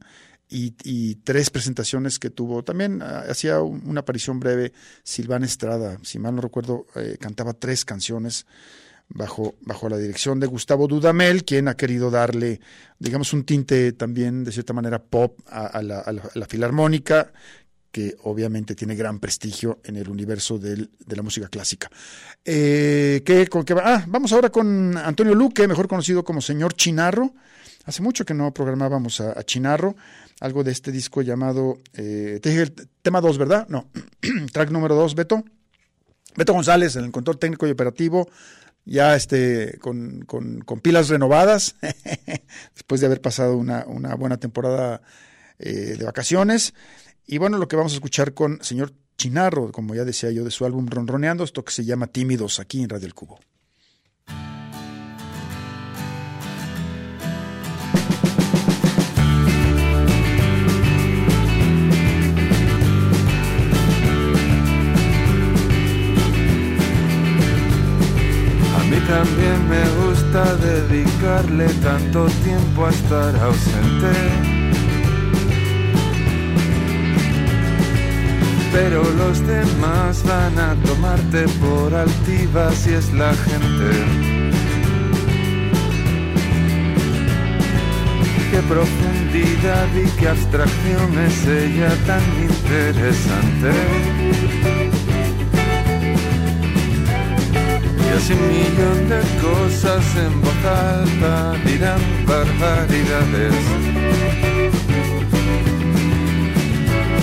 Y, 0.51 1.13
tres 1.23 1.51
presentaciones 1.51 2.17
que 2.17 2.31
tuvo. 2.31 2.63
También 2.63 3.03
ah, 3.03 3.23
hacía 3.29 3.61
un- 3.61 3.83
una 3.85 3.99
aparición 3.99 4.39
breve 4.39 4.73
Silvana 5.03 5.45
Estrada, 5.45 5.99
si 6.01 6.17
mal 6.17 6.33
no 6.35 6.41
recuerdo, 6.41 6.87
eh, 6.95 7.17
cantaba 7.19 7.53
tres 7.53 7.85
canciones 7.85 8.47
bajo, 9.09 9.55
bajo 9.61 9.89
la 9.89 9.97
dirección 9.97 10.39
de 10.39 10.47
Gustavo 10.47 10.87
Dudamel, 10.87 11.43
quien 11.43 11.67
ha 11.67 11.75
querido 11.75 12.09
darle, 12.11 12.59
digamos, 12.99 13.33
un 13.33 13.43
tinte 13.43 13.91
también, 13.93 14.43
de 14.43 14.51
cierta 14.51 14.73
manera, 14.73 15.01
pop 15.01 15.39
a, 15.47 15.81
la, 15.81 15.99
a 15.99 16.11
la- 16.13 16.45
filarmónica, 16.47 17.31
que 17.91 18.15
obviamente 18.23 18.75
tiene 18.75 18.95
gran 18.95 19.19
prestigio 19.19 19.79
en 19.83 19.95
el 19.95 20.09
universo 20.09 20.59
de 20.59 20.87
la 21.07 21.23
música 21.23 21.47
clásica. 21.47 21.89
Eh, 22.45 23.21
¿qué- 23.25 23.47
con 23.47 23.63
qué 23.65 23.73
va? 23.73 23.81
Ah, 23.95 24.05
vamos 24.07 24.31
ahora 24.31 24.49
con 24.49 24.95
Antonio 24.95 25.33
Luque, 25.33 25.67
mejor 25.67 25.87
conocido 25.87 26.23
como 26.23 26.39
señor 26.41 26.73
Chinarro. 26.73 27.33
Hace 27.85 28.03
mucho 28.03 28.25
que 28.25 28.35
no 28.35 28.53
programábamos 28.53 29.19
a, 29.21 29.37
a 29.39 29.43
Chinarro, 29.43 29.95
algo 30.39 30.63
de 30.63 30.71
este 30.71 30.91
disco 30.91 31.23
llamado, 31.23 31.79
eh, 31.93 32.39
te 32.41 32.49
dije 32.49 32.61
el 32.61 32.73
tema 33.01 33.21
2, 33.21 33.39
¿verdad? 33.39 33.67
No, 33.69 33.89
track 34.53 34.69
número 34.69 34.93
2, 34.93 35.15
Beto. 35.15 35.43
Beto 36.35 36.53
González, 36.53 36.95
en 36.95 37.05
el 37.05 37.11
control 37.11 37.39
técnico 37.39 37.67
y 37.67 37.71
operativo, 37.71 38.29
ya 38.89 39.15
este, 39.15 39.77
con, 39.79 40.21
con- 40.25 40.61
pilas 40.81 41.09
renovadas, 41.09 41.75
después 42.73 43.01
de 43.01 43.07
haber 43.07 43.21
pasado 43.21 43.55
una, 43.57 43.85
una 43.85 44.15
buena 44.15 44.37
temporada 44.37 45.01
eh, 45.59 45.95
de 45.97 46.03
vacaciones. 46.03 46.73
Y 47.25 47.37
bueno, 47.37 47.57
lo 47.57 47.67
que 47.67 47.75
vamos 47.75 47.91
a 47.93 47.95
escuchar 47.95 48.33
con 48.33 48.61
señor 48.63 48.93
Chinarro, 49.17 49.71
como 49.71 49.93
ya 49.95 50.05
decía 50.05 50.31
yo, 50.31 50.43
de 50.43 50.51
su 50.51 50.65
álbum 50.65 50.87
Ronroneando, 50.87 51.43
esto 51.43 51.63
que 51.63 51.71
se 51.73 51.85
llama 51.85 52.07
Tímidos, 52.07 52.59
aquí 52.59 52.81
en 52.81 52.89
Radio 52.89 53.05
El 53.05 53.13
Cubo. 53.13 53.39
También 69.09 69.67
me 69.67 69.83
gusta 70.05 70.55
dedicarle 70.57 71.67
tanto 71.81 72.27
tiempo 72.43 72.85
a 72.85 72.89
estar 72.91 73.35
ausente. 73.37 74.13
Pero 78.71 79.01
los 79.21 79.45
demás 79.47 80.23
van 80.23 80.59
a 80.59 80.75
tomarte 80.85 81.47
por 81.59 81.93
altiva 81.93 82.71
si 82.71 82.93
es 82.93 83.11
la 83.13 83.33
gente. 83.33 83.89
Qué 88.51 88.59
profundidad 88.73 89.87
y 89.95 90.07
qué 90.19 90.29
abstracción 90.29 91.09
es 91.27 91.47
ella 91.47 91.91
tan 92.05 92.23
interesante. 92.49 94.48
Y 98.09 98.11
así 98.11 98.33
un 98.33 98.47
millón 98.47 99.07
de 99.07 99.21
cosas 99.39 100.03
en 100.15 100.41
voz 100.41 100.65
alta 100.65 101.55
dirán 101.63 102.01
barbaridades. 102.25 103.53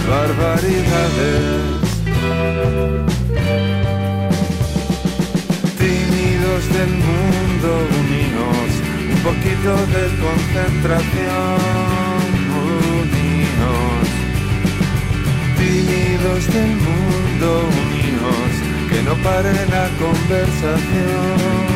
Barbaridades. 0.09 1.77
Tímidos 5.77 6.62
del 6.77 6.92
mundo 7.09 7.68
unidos, 8.01 8.68
un 9.12 9.20
poquito 9.27 9.72
de 9.94 10.05
concentración 10.22 11.59
unidos. 12.62 14.07
Tímidos 15.59 16.42
del 16.55 16.72
mundo 16.87 17.49
unidos, 17.83 18.65
no 19.07 19.14
pare 19.23 19.53
la 19.66 19.88
conversación 19.99 21.75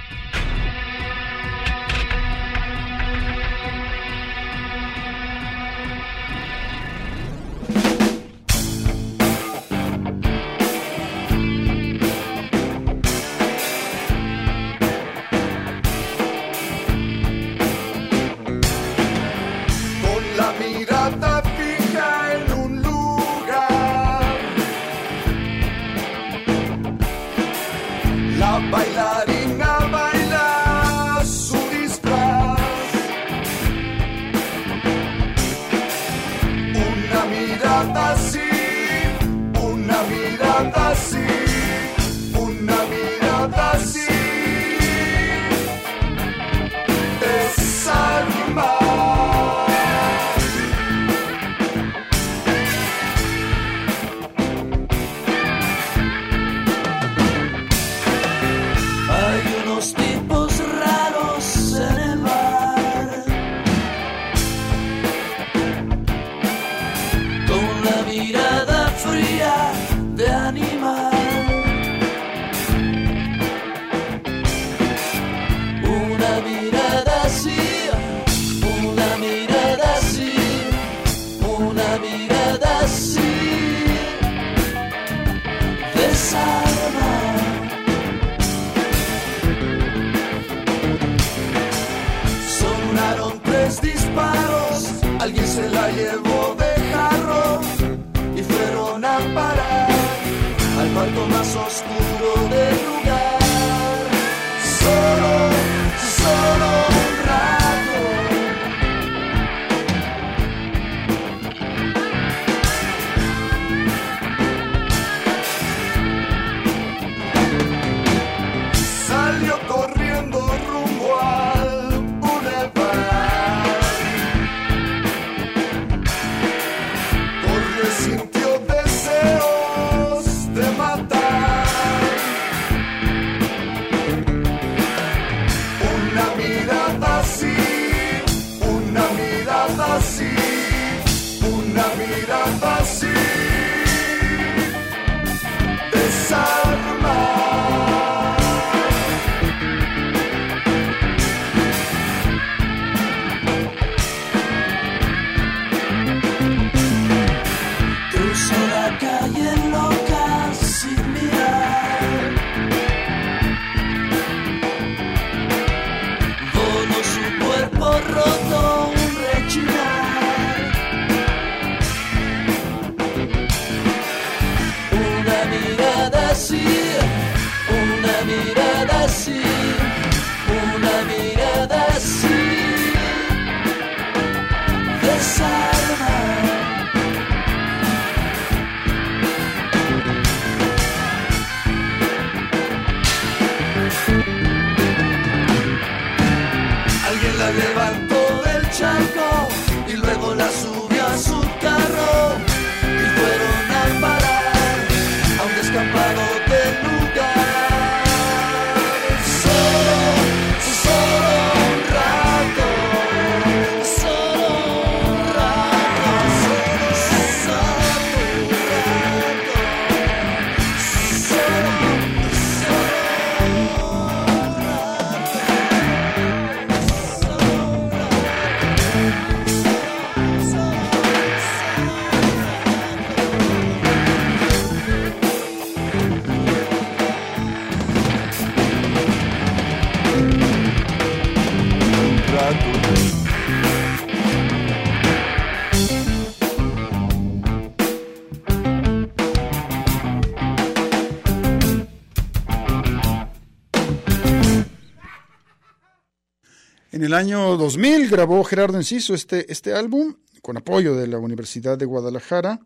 En 256.91 257.03
el 257.03 257.13
año 257.13 257.55
2000 257.55 258.09
grabó 258.09 258.43
Gerardo 258.43 258.75
Enciso 258.75 259.13
este, 259.13 259.49
este 259.49 259.73
álbum 259.73 260.13
con 260.41 260.57
apoyo 260.57 260.93
de 260.93 261.07
la 261.07 261.19
Universidad 261.19 261.77
de 261.77 261.85
Guadalajara, 261.85 262.59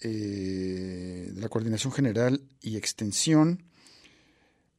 eh, 0.00 1.28
de 1.30 1.38
la 1.38 1.50
Coordinación 1.50 1.92
General 1.92 2.40
y 2.62 2.78
Extensión 2.78 3.62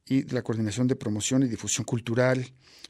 y 0.06 0.22
de 0.22 0.34
la 0.34 0.42
Coordinación 0.42 0.88
de 0.88 0.96
Promoción 0.96 1.44
y 1.44 1.48
Difusión 1.48 1.84
Cultural, 1.84 2.44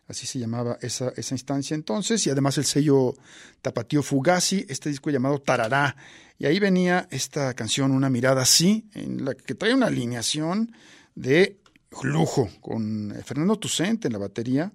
así 0.09 0.27
se 0.27 0.39
llamaba 0.39 0.79
esa, 0.81 1.13
esa 1.17 1.35
instancia 1.35 1.75
entonces, 1.75 2.27
y 2.27 2.31
además 2.31 2.57
el 2.57 2.65
sello 2.65 3.15
Tapatío 3.61 4.03
Fugazi, 4.03 4.65
este 4.71 4.89
disco 4.89 5.11
llamado 5.11 5.39
Tarará, 5.39 5.95
y 6.39 6.47
ahí 6.47 6.59
venía 6.61 7.09
esta 7.11 7.53
canción, 7.53 7.91
Una 7.91 8.09
mirada 8.09 8.41
así, 8.41 8.89
en 8.95 9.27
la 9.27 9.35
que 9.35 9.55
trae 9.55 9.75
una 9.75 9.89
alineación 9.89 10.73
de 11.15 11.59
lujo, 12.03 12.49
con 12.63 13.15
Fernando 13.23 13.59
Tucent 13.59 14.07
en 14.07 14.13
la 14.13 14.19
batería, 14.19 14.73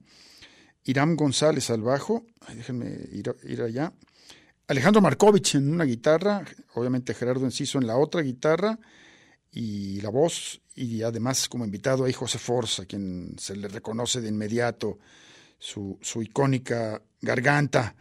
Irán 0.88 1.15
González 1.15 1.69
al 1.69 1.81
bajo, 1.81 2.25
déjenme 2.55 2.97
ir, 3.11 3.61
allá. 3.61 3.93
Alejandro 4.67 5.01
Markovich 5.01 5.55
en 5.55 5.71
una 5.71 5.83
guitarra, 5.83 6.43
obviamente 6.75 7.13
Gerardo 7.13 7.45
Enciso 7.45 7.77
en 7.77 7.88
la 7.88 7.97
otra 7.97 8.21
guitarra 8.21 8.79
y 9.51 10.01
la 10.01 10.09
voz, 10.09 10.61
y 10.75 11.03
además 11.03 11.49
como 11.49 11.65
invitado 11.65 12.05
ahí 12.05 12.13
José 12.13 12.39
Forza, 12.39 12.85
quien 12.85 13.35
se 13.38 13.55
le 13.55 13.67
reconoce 13.67 14.21
de 14.21 14.29
inmediato 14.29 14.97
su, 15.59 15.97
su 16.01 16.21
icónica 16.21 17.01
garganta 17.21 17.95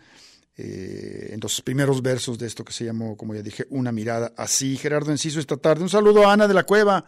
eh, 0.59 1.31
en 1.33 1.41
los 1.41 1.61
primeros 1.61 2.01
versos 2.01 2.39
de 2.39 2.47
esto 2.47 2.65
que 2.65 2.73
se 2.73 2.85
llamó, 2.85 3.17
como 3.17 3.35
ya 3.35 3.43
dije, 3.43 3.67
Una 3.71 3.93
mirada 3.93 4.33
así. 4.37 4.77
Gerardo 4.77 5.11
Enciso 5.11 5.39
esta 5.39 5.59
tarde. 5.59 5.83
Un 5.83 5.91
saludo 5.91 6.27
a 6.27 6.33
Ana 6.33 6.49
de 6.49 6.55
la 6.55 6.65
Cueva, 6.65 7.05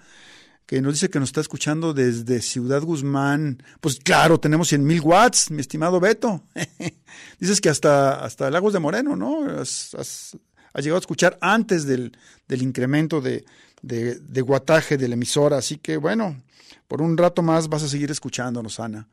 que 0.69 0.83
nos 0.83 0.93
dice 0.93 1.09
que 1.09 1.19
nos 1.19 1.31
está 1.31 1.41
escuchando 1.41 1.95
desde 1.95 2.43
Ciudad 2.43 2.83
Guzmán. 2.83 3.62
Pues 3.81 3.99
claro, 4.01 4.39
tenemos 4.39 4.69
100 4.69 4.85
mil 4.85 5.01
watts, 5.01 5.51
mi 5.51 5.62
estimado 5.62 5.99
Beto. 5.99 6.45
Dices 7.41 7.62
que 7.62 7.71
hasta, 7.71 8.23
hasta 8.23 8.51
Lagos 8.51 8.75
de 8.75 8.79
Moreno, 8.79 9.16
¿no? 9.16 9.47
Has, 9.47 10.37
llegado 10.75 10.97
a 10.97 11.01
escuchar 11.01 11.39
antes 11.41 11.87
del, 11.87 12.14
del 12.47 12.61
incremento 12.61 13.23
de, 13.23 13.47
de, 13.81 14.16
de 14.16 14.41
guataje 14.43 14.99
de 14.99 15.09
la 15.09 15.14
emisora. 15.14 15.57
Así 15.57 15.79
que 15.79 15.97
bueno, 15.97 16.37
por 16.87 17.01
un 17.01 17.16
rato 17.16 17.41
más 17.41 17.71
vas 17.71 17.85
a 17.85 17.89
seguir 17.89 18.11
escuchándonos, 18.11 18.79
Ana. 18.79 19.09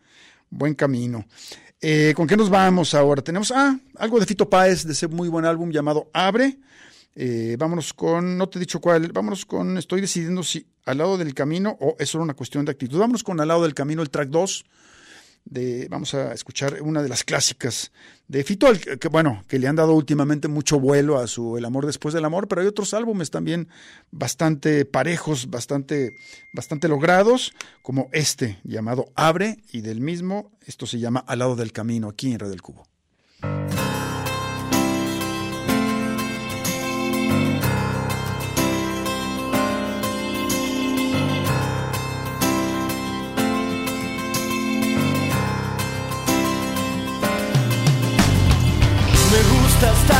Buen 0.49 0.76
camino. 0.76 1.26
Eh, 1.80 2.12
¿Con 2.18 2.28
qué 2.28 2.36
nos 2.36 2.49
vamos 2.49 2.93
ahora? 2.93 3.22
Tenemos 3.22 3.53
ah, 3.56 3.80
algo 3.95 4.20
de 4.20 4.26
Fito 4.26 4.49
Páez, 4.49 4.86
de 4.86 4.91
ese 4.91 5.08
muy 5.08 5.30
buen 5.30 5.45
álbum 5.45 5.72
llamado 5.72 6.10
Abre. 6.12 6.60
Eh, 7.18 7.55
vámonos 7.57 7.93
con, 7.93 8.38
no 8.38 8.49
te 8.49 8.57
he 8.57 8.59
dicho 8.59 8.82
cuál, 8.82 9.09
vámonos 9.13 9.45
con, 9.45 9.78
estoy 9.78 10.01
decidiendo 10.01 10.43
si 10.43 10.68
al 10.86 10.97
lado 10.97 11.18
del 11.18 11.34
camino 11.34 11.78
o 11.80 11.95
es 11.97 12.09
solo 12.09 12.24
una 12.24 12.34
cuestión 12.34 12.66
de 12.66 12.72
actitud. 12.72 12.99
Vámonos 12.99 13.24
con 13.24 13.39
al 13.39 13.47
lado 13.47 13.63
del 13.63 13.74
camino, 13.74 14.01
el 14.01 14.09
track 14.09 14.30
2. 14.30 14.66
De, 15.45 15.88
vamos 15.91 16.16
a 16.16 16.34
escuchar 16.34 16.82
una 16.82 17.03
de 17.03 17.09
las 17.09 17.24
clásicas 17.24 17.91
de 18.28 18.43
Fito, 18.43 18.68
que, 18.99 19.07
bueno, 19.09 19.43
que 19.47 19.59
le 19.59 19.68
han 19.68 19.76
dado 19.76 19.93
últimamente 19.93 20.47
mucho 20.47 20.80
vuelo 20.80 21.20
a 21.20 21.28
su 21.28 21.55
El 21.55 21.66
amor 21.66 21.86
después 21.86 22.16
del 22.16 22.26
amor, 22.26 22.47
pero 22.47 22.61
hay 22.61 22.68
otros 22.68 22.95
álbumes 22.95 23.30
también 23.30 23.70
bastante 24.09 24.86
parejos, 24.86 25.51
bastante, 25.51 26.16
bastante 26.51 26.88
logrados, 26.88 27.53
como 27.84 28.09
este 28.11 28.57
llamado 28.63 29.05
Abre, 29.13 29.57
y 29.72 29.82
del 29.82 30.01
mismo, 30.01 30.51
esto 30.66 30.88
se 30.88 30.97
llama 30.97 31.24
Al 31.28 31.38
lado 31.38 31.55
del 31.55 31.72
camino, 31.72 32.09
aquí 32.09 32.34
en 32.34 32.39
Red 32.39 32.49
del 32.49 32.63
Cubo. 32.63 32.88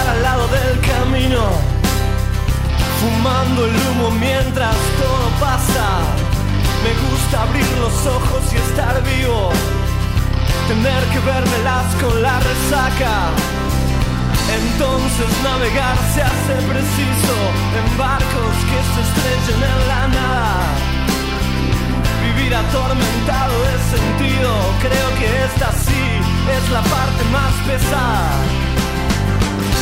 Al 0.08 0.22
lado 0.22 0.48
del 0.48 0.80
camino, 0.82 1.42
fumando 3.00 3.66
el 3.66 3.76
humo 3.76 4.12
mientras 4.12 4.76
todo 5.02 5.28
pasa. 5.40 5.88
Me 6.84 6.94
gusta 7.10 7.42
abrir 7.44 7.66
los 7.80 8.06
ojos 8.06 8.44
y 8.54 8.58
estar 8.58 9.02
vivo, 9.04 9.50
tener 10.68 11.04
que 11.12 11.20
vérmelas 11.20 11.88
con 12.02 12.22
la 12.22 12.40
resaca. 12.40 13.32
Entonces 14.60 15.30
navegar 15.44 15.98
se 16.14 16.22
hace 16.22 16.56
preciso 16.70 17.36
en 17.78 17.98
barcos 17.98 18.56
que 18.70 18.80
se 18.92 19.00
estrellen 19.06 19.64
en 19.72 19.88
la 19.88 20.08
nada. 20.08 20.54
Vivir 22.26 22.54
atormentado 22.54 23.56
de 23.68 23.76
sentido, 23.96 24.52
creo 24.82 25.10
que 25.20 25.28
esta 25.46 25.72
sí 25.72 26.04
es 26.58 26.72
la 26.72 26.82
parte 26.82 27.24
más 27.32 27.54
pesada. 27.68 28.75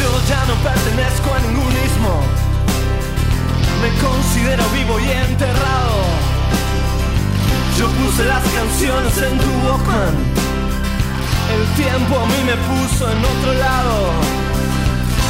Yo 0.00 0.10
ya 0.28 0.44
no 0.46 0.54
pertenezco 0.64 1.34
a 1.34 1.38
ningún 1.40 1.72
ismo. 1.88 2.14
Me 3.82 3.90
considero 4.00 4.64
vivo 4.70 4.98
y 4.98 5.10
enterrado. 5.10 5.98
Yo 7.78 7.86
puse 8.00 8.24
las 8.24 8.42
canciones 8.48 9.16
en 9.18 9.38
tu 9.38 9.50
Walkman. 9.66 10.14
El 11.54 11.64
tiempo 11.82 12.18
a 12.18 12.26
mí 12.26 12.40
me 12.46 12.56
puso 12.70 13.10
en 13.12 13.18
otro 13.18 13.52
lado. 13.54 13.98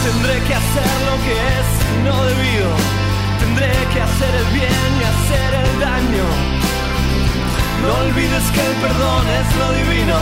Tendré 0.04 0.38
que 0.46 0.54
hacer 0.54 0.92
lo 1.08 1.16
que 1.24 1.34
es 1.58 1.68
no 2.06 2.24
debido. 2.30 2.70
Tendré 3.40 3.72
que 3.92 4.00
hacer 4.00 4.32
el 4.42 4.48
bien 4.54 4.88
y 5.00 5.02
hacer 5.12 5.50
el 5.64 5.70
daño. 5.80 6.26
No 7.82 7.90
olvides 8.06 8.46
que 8.54 8.62
el 8.66 8.74
perdón 8.84 9.24
es 9.40 9.48
lo 9.60 9.68
divino. 9.80 10.18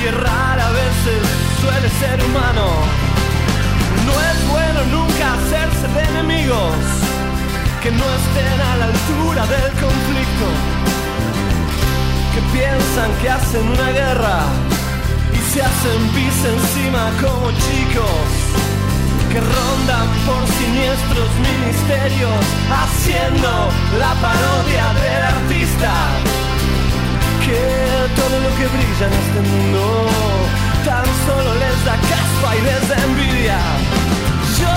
Y 0.00 0.06
errar 0.08 0.58
a 0.58 0.70
veces 0.70 1.20
suele 1.60 1.88
ser 2.00 2.18
humano. 2.24 3.03
No 4.06 4.12
es 4.12 4.48
bueno 4.48 4.80
nunca 4.90 5.34
hacerse 5.34 5.88
de 5.88 6.02
enemigos 6.12 6.76
que 7.82 7.90
no 7.90 8.04
estén 8.20 8.60
a 8.60 8.76
la 8.76 8.84
altura 8.86 9.46
del 9.46 9.72
conflicto, 9.72 10.48
que 12.34 12.40
piensan 12.56 13.10
que 13.20 13.30
hacen 13.30 13.68
una 13.68 13.90
guerra 13.92 14.40
y 15.32 15.52
se 15.52 15.62
hacen 15.62 16.00
pis 16.14 16.38
encima 16.54 17.10
como 17.22 17.50
chicos, 17.52 18.28
que 19.32 19.40
rondan 19.40 20.08
por 20.26 20.42
siniestros 20.60 21.30
ministerios 21.48 22.44
haciendo 22.80 23.50
la 23.98 24.12
parodia 24.24 24.86
del 25.02 25.22
artista, 25.34 25.92
que 27.44 27.60
todo 28.16 28.36
lo 28.44 28.50
que 28.56 28.66
brilla 28.74 29.06
en 29.06 29.14
este 29.24 29.40
mundo 29.50 30.04
tan 30.84 31.04
solo 31.26 31.50
les 31.54 31.78
da 31.84 31.96
caspa 32.12 32.56
y 32.56 32.60
les 32.68 32.82
da 32.88 32.96
envidia. 33.08 33.58
Yo 34.60 34.76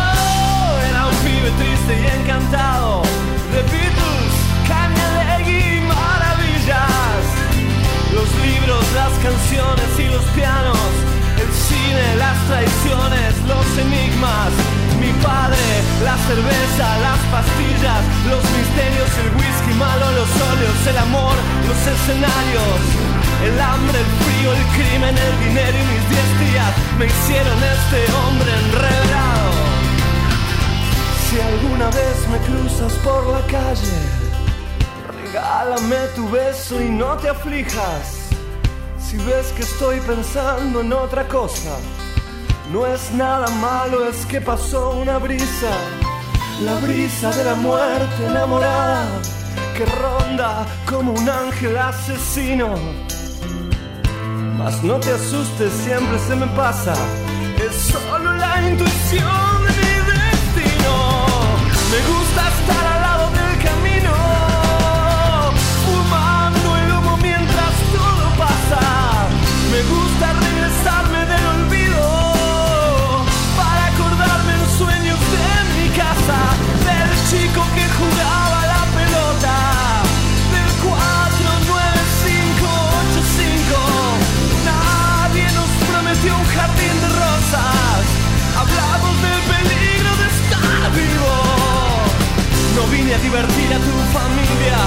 era 0.89 1.01
un 1.11 1.15
pibe 1.23 1.51
triste 1.59 1.93
y 2.01 2.05
encantado 2.19 3.01
de 3.51 3.59
Beatles, 3.71 4.35
Kanye 4.69 5.11
y 5.51 5.81
maravillas. 5.81 7.21
Los 8.15 8.29
libros, 8.47 8.83
las 8.95 9.13
canciones 9.27 9.89
y 9.99 10.07
los 10.15 10.25
pianos, 10.37 10.87
el 11.43 11.51
cine, 11.67 12.05
las 12.23 12.37
traiciones, 12.47 13.31
los 13.51 13.67
enigmas. 13.85 14.51
Mi 15.03 15.11
padre, 15.21 15.67
la 16.07 16.15
cerveza, 16.29 16.87
las 17.07 17.21
pastillas, 17.35 18.01
los 18.31 18.43
misterios, 18.55 19.09
el 19.23 19.29
whisky 19.35 19.73
malo, 19.75 20.05
los 20.19 20.31
óleos, 20.51 20.79
el 20.87 20.97
amor, 20.97 21.35
los 21.67 21.79
escenarios. 21.93 23.26
El 23.43 23.59
hambre, 23.61 23.99
el 23.99 24.05
frío, 24.05 24.51
el 24.51 24.65
crimen, 24.75 25.15
el 25.15 25.39
dinero 25.47 25.77
y 25.77 25.85
mis 25.93 26.09
diez 26.09 26.39
días 26.39 26.73
me 26.97 27.05
hicieron 27.05 27.57
este 27.63 28.11
hombre 28.13 28.51
enredado. 28.65 29.51
Si 31.29 31.39
alguna 31.39 31.85
vez 31.87 32.27
me 32.31 32.37
cruzas 32.47 32.93
por 33.03 33.27
la 33.27 33.41
calle, 33.41 33.99
regálame 35.07 35.97
tu 36.15 36.27
beso 36.29 36.81
y 36.81 36.89
no 36.89 37.15
te 37.17 37.29
aflijas. 37.29 38.29
Si 38.99 39.17
ves 39.17 39.53
que 39.55 39.61
estoy 39.61 39.99
pensando 40.01 40.81
en 40.81 40.91
otra 40.91 41.27
cosa, 41.27 41.77
no 42.73 42.87
es 42.87 43.11
nada 43.13 43.47
malo, 43.61 44.05
es 44.09 44.25
que 44.25 44.41
pasó 44.41 44.91
una 44.91 45.19
brisa, 45.19 45.71
la 46.61 46.75
brisa 46.79 47.29
de 47.31 47.43
la 47.43 47.55
muerte 47.55 48.25
enamorada, 48.25 49.05
que 49.77 49.85
ronda 49.85 50.65
como 50.85 51.11
un 51.11 51.29
ángel 51.29 51.77
asesino. 51.77 53.06
Mas 54.57 54.83
no 54.83 54.99
te 54.99 55.11
asustes, 55.11 55.71
siempre 55.71 56.17
se 56.19 56.35
me 56.35 56.47
pasa. 56.47 56.93
Es 57.63 57.75
solo 57.75 58.33
la 58.33 58.69
intuición 58.69 59.65
de 59.65 59.71
mi 59.81 59.95
destino. 60.11 60.95
Me 61.91 61.99
gusta 62.11 62.47
estar 62.49 62.96
a 93.13 93.17
divertir 93.19 93.73
a 93.73 93.77
tu 93.77 93.93
familia. 94.11 94.79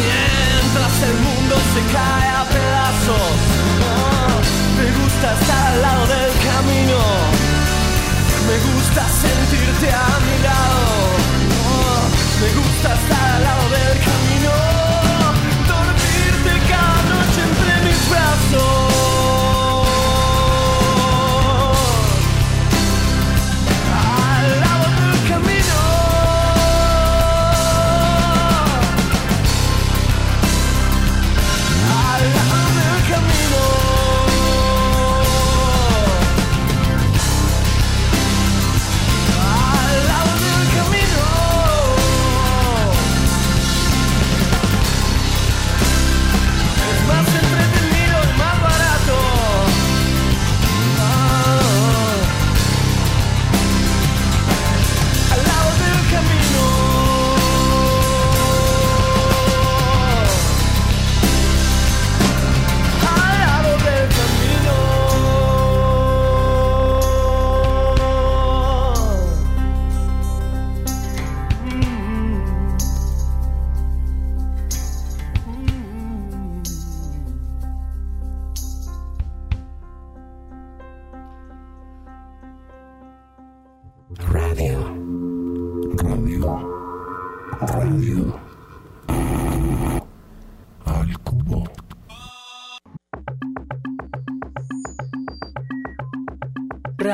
Mientras 0.00 0.94
el 1.02 1.16
mundo 1.26 1.54
se 1.74 1.80
cae 1.92 2.28
a 2.40 2.44
pedazos. 2.44 3.36
Me 4.78 4.86
gusta 4.98 5.26
estar 5.38 5.66
al 5.72 5.82
lado 5.82 6.06
del 6.06 6.32
camino. 6.48 6.98
Me 8.48 8.56
gusta 8.68 9.02
sentirte 9.24 9.88
a 9.92 10.08
mi 10.24 10.36
lado. 10.48 10.84
Me 12.40 12.48
gusta 12.60 12.94
estar 12.94 13.28
al 13.36 13.42
lado 13.42 13.64
del 13.76 13.96
camino. 14.08 14.52
Dormirte 15.68 16.52
cada 16.72 17.02
noche 17.12 17.40
entre 17.48 17.72
mis 17.86 18.00
brazos. 18.08 18.87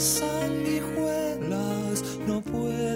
Sanguijuelas 0.00 2.02
no 2.26 2.40
pueden 2.40 2.89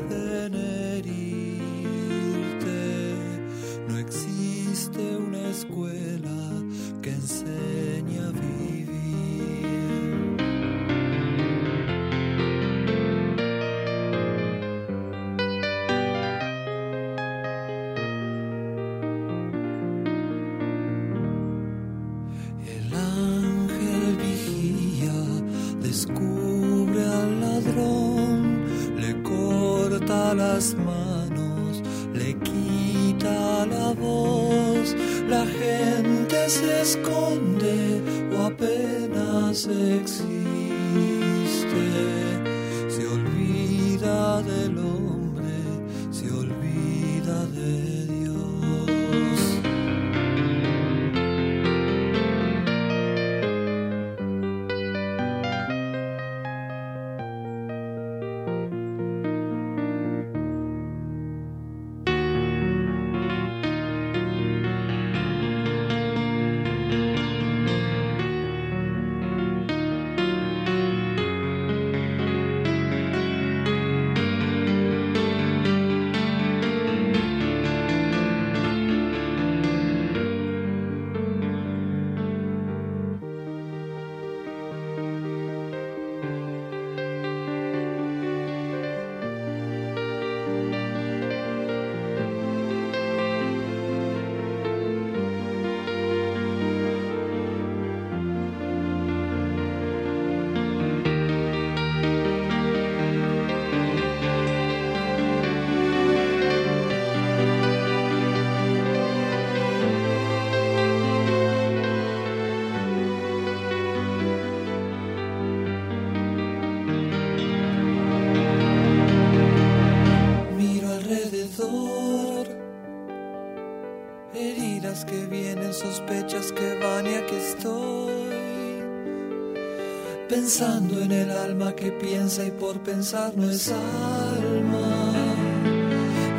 Pensando 130.29 131.01
en 131.03 131.13
el 131.13 131.31
alma 131.31 131.75
que 131.75 131.93
piensa 131.93 132.45
y 132.45 132.51
por 132.51 132.83
pensar 132.83 133.37
no 133.37 133.51
es 133.51 133.71
alma, 133.71 135.13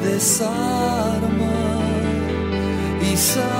desarma 0.03 1.55
y 3.01 3.15
sangra. 3.15 3.54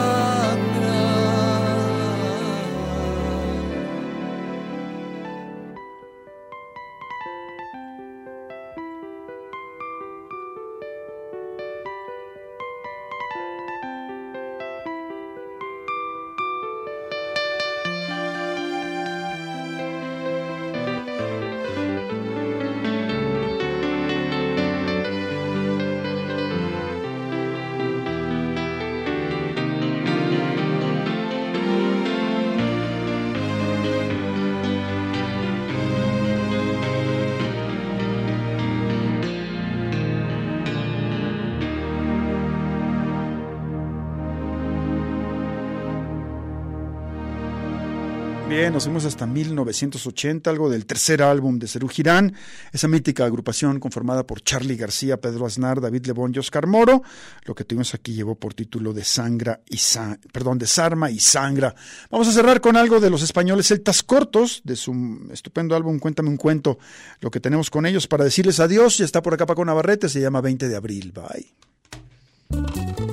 Nos 48.75 48.83
fuimos 48.83 49.05
hasta 49.05 49.25
1980, 49.25 50.49
algo 50.49 50.69
del 50.69 50.85
tercer 50.85 51.23
álbum 51.23 51.57
de 51.59 51.65
Cerú 51.65 51.87
Girán, 51.87 52.35
esa 52.73 52.89
mítica 52.89 53.23
agrupación 53.23 53.79
conformada 53.79 54.27
por 54.27 54.41
Charlie 54.41 54.75
García, 54.75 55.15
Pedro 55.21 55.45
Aznar, 55.45 55.79
David 55.79 56.05
Lebón 56.07 56.33
y 56.35 56.39
Oscar 56.39 56.67
Moro. 56.67 57.01
Lo 57.45 57.55
que 57.55 57.63
tuvimos 57.63 57.93
aquí 57.93 58.13
llevó 58.13 58.35
por 58.35 58.53
título 58.53 58.93
de 58.93 59.05
Sangra 59.05 59.61
y 59.69 59.77
Sa- 59.77 60.19
perdón, 60.33 60.57
de 60.57 60.67
Sarma 60.67 61.09
y 61.09 61.19
Sangra. 61.19 61.73
Vamos 62.11 62.27
a 62.27 62.33
cerrar 62.33 62.59
con 62.59 62.75
algo 62.75 62.99
de 62.99 63.09
los 63.09 63.21
españoles 63.21 63.67
celtas 63.67 64.03
cortos, 64.03 64.61
de 64.65 64.75
su 64.75 65.25
estupendo 65.31 65.73
álbum 65.77 65.97
Cuéntame 65.97 66.27
un 66.27 66.35
cuento. 66.37 66.77
Lo 67.21 67.31
que 67.31 67.39
tenemos 67.39 67.69
con 67.69 67.85
ellos 67.85 68.07
para 68.07 68.25
decirles 68.25 68.59
adiós, 68.59 68.97
ya 68.97 69.05
está 69.05 69.21
por 69.21 69.33
acá 69.33 69.45
Paco 69.45 69.63
Navarrete, 69.63 70.09
se 70.09 70.19
llama 70.19 70.41
20 70.41 70.67
de 70.67 70.75
abril. 70.75 71.13
Bye. 71.13 73.04